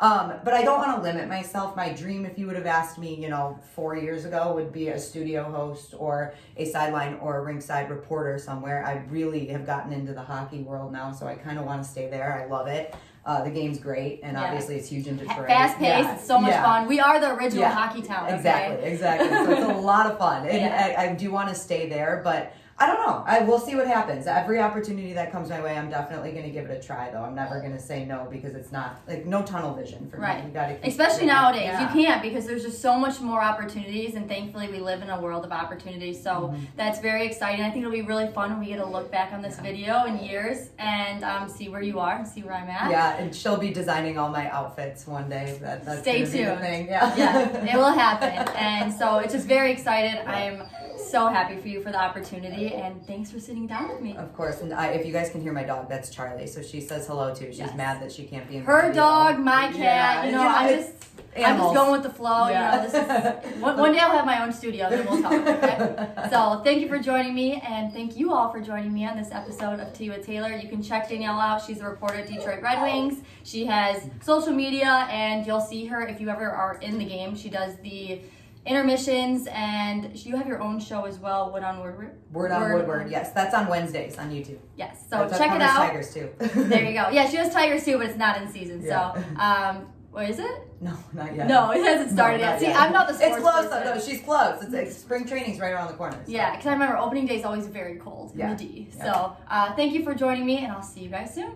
Um, 0.00 0.34
but 0.44 0.54
I 0.54 0.62
don't 0.62 0.78
want 0.78 0.96
to 0.96 1.02
limit 1.02 1.28
myself. 1.28 1.74
My 1.74 1.88
dream, 1.92 2.24
if 2.24 2.38
you 2.38 2.46
would 2.46 2.54
have 2.54 2.66
asked 2.66 2.98
me, 2.98 3.16
you 3.16 3.28
know, 3.28 3.58
four 3.74 3.96
years 3.96 4.24
ago, 4.24 4.52
would 4.54 4.72
be 4.72 4.88
a 4.88 4.98
studio 4.98 5.42
host 5.50 5.92
or 5.98 6.34
a 6.56 6.64
sideline 6.66 7.14
or 7.14 7.38
a 7.38 7.42
ringside 7.42 7.90
reporter 7.90 8.38
somewhere. 8.38 8.84
I 8.86 9.02
really 9.10 9.46
have 9.48 9.66
gotten 9.66 9.92
into 9.92 10.12
the 10.12 10.22
hockey 10.22 10.60
world 10.60 10.92
now, 10.92 11.10
so 11.10 11.26
I 11.26 11.34
kind 11.34 11.58
of 11.58 11.64
want 11.64 11.82
to 11.82 11.88
stay 11.88 12.08
there. 12.08 12.40
I 12.40 12.48
love 12.48 12.68
it. 12.68 12.94
Uh, 13.26 13.42
the 13.42 13.50
game's 13.50 13.78
great, 13.78 14.20
and 14.22 14.36
Yeah. 14.36 14.44
obviously 14.44 14.76
it's 14.76 14.88
huge 14.88 15.08
in 15.08 15.16
Detroit. 15.18 15.48
Fast 15.48 15.76
paced, 15.78 15.88
Yeah. 16.06 16.14
it's 16.14 16.24
so 16.26 16.38
much 16.38 16.52
Yeah. 16.52 16.62
fun. 16.62 16.86
We 16.86 17.00
are 17.00 17.18
the 17.20 17.34
original 17.34 17.66
hockey 17.68 18.00
town. 18.00 18.26
okay? 18.26 18.36
Exactly, 18.36 18.84
exactly. 18.88 19.28
So 19.28 19.50
it's 19.50 19.64
a 19.68 19.80
lot 19.80 20.06
of 20.06 20.16
fun, 20.16 20.46
and. 20.46 20.72
I, 20.98 21.08
I 21.08 21.12
do 21.14 21.30
want 21.32 21.48
to 21.48 21.54
stay 21.56 21.88
there, 21.88 22.20
but 22.22 22.52
I 22.80 22.86
don't 22.86 23.04
know. 23.04 23.24
I 23.26 23.40
will 23.40 23.58
see 23.58 23.74
what 23.74 23.88
happens. 23.88 24.28
Every 24.28 24.60
opportunity 24.60 25.12
that 25.14 25.32
comes 25.32 25.48
my 25.50 25.60
way, 25.60 25.76
I'm 25.76 25.90
definitely 25.90 26.30
going 26.30 26.44
to 26.44 26.50
give 26.50 26.70
it 26.70 26.82
a 26.82 26.86
try. 26.86 27.10
Though 27.10 27.22
I'm 27.24 27.34
never 27.34 27.58
going 27.58 27.72
to 27.72 27.78
say 27.80 28.04
no 28.04 28.28
because 28.30 28.54
it's 28.54 28.70
not 28.70 29.00
like 29.08 29.26
no 29.26 29.42
tunnel 29.42 29.74
vision 29.74 30.08
for 30.08 30.18
Right. 30.18 30.42
me. 30.44 30.48
You 30.50 30.54
got 30.54 30.68
to, 30.68 30.86
Especially 30.86 31.26
nowadays, 31.26 31.62
Yeah. 31.64 31.80
you 31.82 31.88
can't 31.88 32.22
because 32.22 32.46
there's 32.46 32.62
just 32.62 32.80
so 32.80 32.96
much 32.96 33.20
more 33.20 33.42
opportunities, 33.42 34.14
and 34.14 34.28
thankfully 34.28 34.68
we 34.68 34.78
live 34.78 35.02
in 35.02 35.10
a 35.10 35.20
world 35.20 35.44
of 35.44 35.50
opportunities. 35.50 36.22
So 36.22 36.30
Mm-hmm. 36.30 36.64
that's 36.76 37.00
very 37.00 37.26
exciting. 37.26 37.64
I 37.64 37.70
think 37.70 37.80
it'll 37.82 37.90
be 37.90 38.02
really 38.02 38.28
fun 38.28 38.50
when 38.50 38.60
we 38.60 38.66
get 38.66 38.76
to 38.76 38.86
look 38.86 39.10
back 39.10 39.32
on 39.32 39.42
this 39.42 39.56
Yeah. 39.56 39.62
video 39.62 40.04
in 40.04 40.18
years 40.24 40.68
and 40.78 41.24
um, 41.24 41.48
see 41.48 41.68
where 41.68 41.82
you 41.82 41.98
are 41.98 42.14
and 42.14 42.28
see 42.28 42.42
where 42.44 42.54
I'm 42.54 42.68
at. 42.70 42.92
Yeah, 42.92 43.16
and 43.16 43.34
she'll 43.34 43.56
be 43.56 43.70
designing 43.72 44.18
all 44.18 44.28
my 44.28 44.48
outfits 44.50 45.04
one 45.04 45.28
day. 45.28 45.58
That, 45.62 45.84
that's 45.84 46.02
Stay 46.02 46.20
gonna 46.22 46.30
be 46.32 46.38
the 46.38 46.44
tuned. 46.50 46.60
thing. 46.60 46.86
Yeah. 46.86 47.16
yeah, 47.16 47.72
it 47.72 47.76
will 47.76 47.90
happen. 47.92 48.28
And 48.56 48.92
so 48.94 49.18
it's 49.18 49.32
just 49.32 49.46
very 49.48 49.72
excited. 49.72 50.18
I'm 50.28 50.62
so 51.10 51.26
happy 51.28 51.56
for 51.56 51.68
you 51.68 51.80
for 51.82 51.90
the 51.90 52.00
opportunity, 52.00 52.74
and 52.74 53.04
thanks 53.06 53.30
for 53.30 53.40
sitting 53.40 53.66
down 53.66 53.88
with 53.88 54.00
me. 54.00 54.16
Of 54.16 54.34
course, 54.36 54.60
and 54.60 54.72
I, 54.72 54.88
if 54.88 55.06
you 55.06 55.12
guys 55.12 55.30
can 55.30 55.40
hear 55.40 55.52
my 55.52 55.64
dog, 55.64 55.88
that's 55.88 56.10
Charlie. 56.10 56.46
So 56.46 56.62
she 56.62 56.80
says 56.80 57.06
hello 57.06 57.34
too. 57.34 57.46
She's 57.46 57.58
Yes. 57.58 57.76
mad 57.76 58.02
that 58.02 58.12
she 58.12 58.24
can't 58.24 58.48
be 58.48 58.56
in 58.56 58.64
Her 58.64 58.82
video. 58.82 58.94
dog, 59.02 59.38
my 59.40 59.68
cat, 59.72 59.76
Yeah, 59.78 60.24
you 60.26 60.32
know, 60.32 60.42
yeah, 60.42 60.54
I'm 60.56 60.68
it's 60.68 60.86
just. 60.88 61.04
I'm 61.36 61.56
just 61.58 61.74
going 61.74 61.92
with 61.92 62.02
the 62.02 62.10
flow. 62.10 62.48
Yeah. 62.48 62.72
You 62.74 62.76
know, 62.78 62.88
this 62.90 63.54
is 63.54 63.60
one, 63.62 63.76
one 63.78 63.92
day 63.92 64.00
I'll 64.00 64.10
have 64.10 64.26
my 64.26 64.42
own 64.42 64.52
studio, 64.52 64.88
then 64.90 65.06
we'll 65.06 65.22
talk. 65.22 65.32
Okay. 65.32 66.08
So 66.30 66.60
thank 66.64 66.80
you 66.80 66.88
for 66.88 66.98
joining 66.98 67.34
me, 67.34 67.62
and 67.66 67.92
thank 67.92 68.16
you 68.16 68.32
all 68.32 68.50
for 68.50 68.60
joining 68.60 68.92
me 68.92 69.06
on 69.06 69.16
this 69.16 69.30
episode 69.30 69.78
of 69.80 69.92
Tea 69.94 70.10
with 70.10 70.26
Taylor. 70.26 70.50
You 70.56 70.68
can 70.68 70.82
check 70.82 71.08
Danielle 71.08 71.38
out. 71.38 71.64
She's 71.64 71.80
a 71.80 71.84
reporter 71.84 72.16
at 72.16 72.26
Detroit 72.26 72.60
Red 72.60 72.82
Wings. 72.82 73.22
She 73.44 73.64
has 73.66 74.02
social 74.22 74.52
media, 74.52 75.06
and 75.10 75.46
you'll 75.46 75.60
see 75.60 75.86
her 75.86 76.06
if 76.06 76.20
you 76.20 76.28
ever 76.28 76.50
are 76.50 76.78
in 76.82 76.98
the 76.98 77.04
game. 77.04 77.36
She 77.36 77.48
does 77.50 77.76
the 77.82 78.20
intermissions, 78.66 79.46
and 79.52 80.14
you 80.24 80.36
have 80.36 80.46
your 80.46 80.60
own 80.60 80.78
show 80.80 81.04
as 81.04 81.18
well. 81.18 81.50
Wood 81.52 81.62
on 81.62 81.80
Woodward. 81.80 82.18
Word 82.32 82.50
on 82.52 82.72
Woodward. 82.72 83.10
Yes, 83.10 83.32
that's 83.32 83.54
on 83.54 83.66
Wednesdays 83.68 84.18
on 84.18 84.30
YouTube. 84.30 84.58
Yes. 84.76 85.04
So 85.08 85.18
That's 85.26 85.38
check 85.38 85.54
it 85.54 85.62
out. 85.62 85.76
Tigers 85.76 86.12
too. 86.14 86.30
There 86.68 86.84
you 86.84 86.92
go. 86.92 87.08
Yeah, 87.10 87.28
she 87.28 87.36
has 87.36 87.52
Tigers 87.52 87.84
too, 87.84 87.98
but 87.98 88.06
it's 88.06 88.18
not 88.18 88.40
in 88.40 88.48
season. 88.50 88.82
Yeah. 88.82 89.14
So, 89.14 89.22
um, 89.40 89.86
what 90.10 90.28
is 90.28 90.38
it? 90.38 90.62
No, 90.80 90.96
not 91.12 91.34
yet. 91.34 91.46
No, 91.48 91.70
it 91.72 91.82
hasn't 91.82 92.10
started 92.12 92.38
No, 92.38 92.44
yet. 92.44 92.60
See, 92.60 92.66
yet. 92.66 92.76
I'm 92.80 92.92
not 92.92 93.08
the 93.08 93.14
sports 93.14 93.34
It's 93.34 93.42
close 93.42 93.66
person. 93.66 93.84
though. 93.84 93.94
No, 93.94 94.00
she's 94.00 94.20
close. 94.20 94.62
It's, 94.62 94.72
it's 94.74 94.96
spring 94.96 95.26
training's 95.26 95.58
right 95.60 95.72
around 95.72 95.88
the 95.88 95.94
corner. 95.94 96.16
so. 96.24 96.30
Yeah, 96.30 96.52
because 96.52 96.66
I 96.66 96.72
remember 96.72 96.96
opening 96.98 97.26
day 97.26 97.36
is 97.38 97.44
always 97.44 97.66
very 97.66 97.96
cold 97.96 98.32
in 98.36 98.48
the 98.50 98.54
D. 98.56 98.88
Yeah. 98.96 99.04
So 99.04 99.36
uh, 99.48 99.74
thank 99.74 99.92
you 99.92 100.04
for 100.04 100.14
joining 100.14 100.46
me, 100.46 100.58
and 100.58 100.72
I'll 100.72 100.82
see 100.82 101.00
you 101.00 101.08
guys 101.10 101.34
soon. 101.34 101.54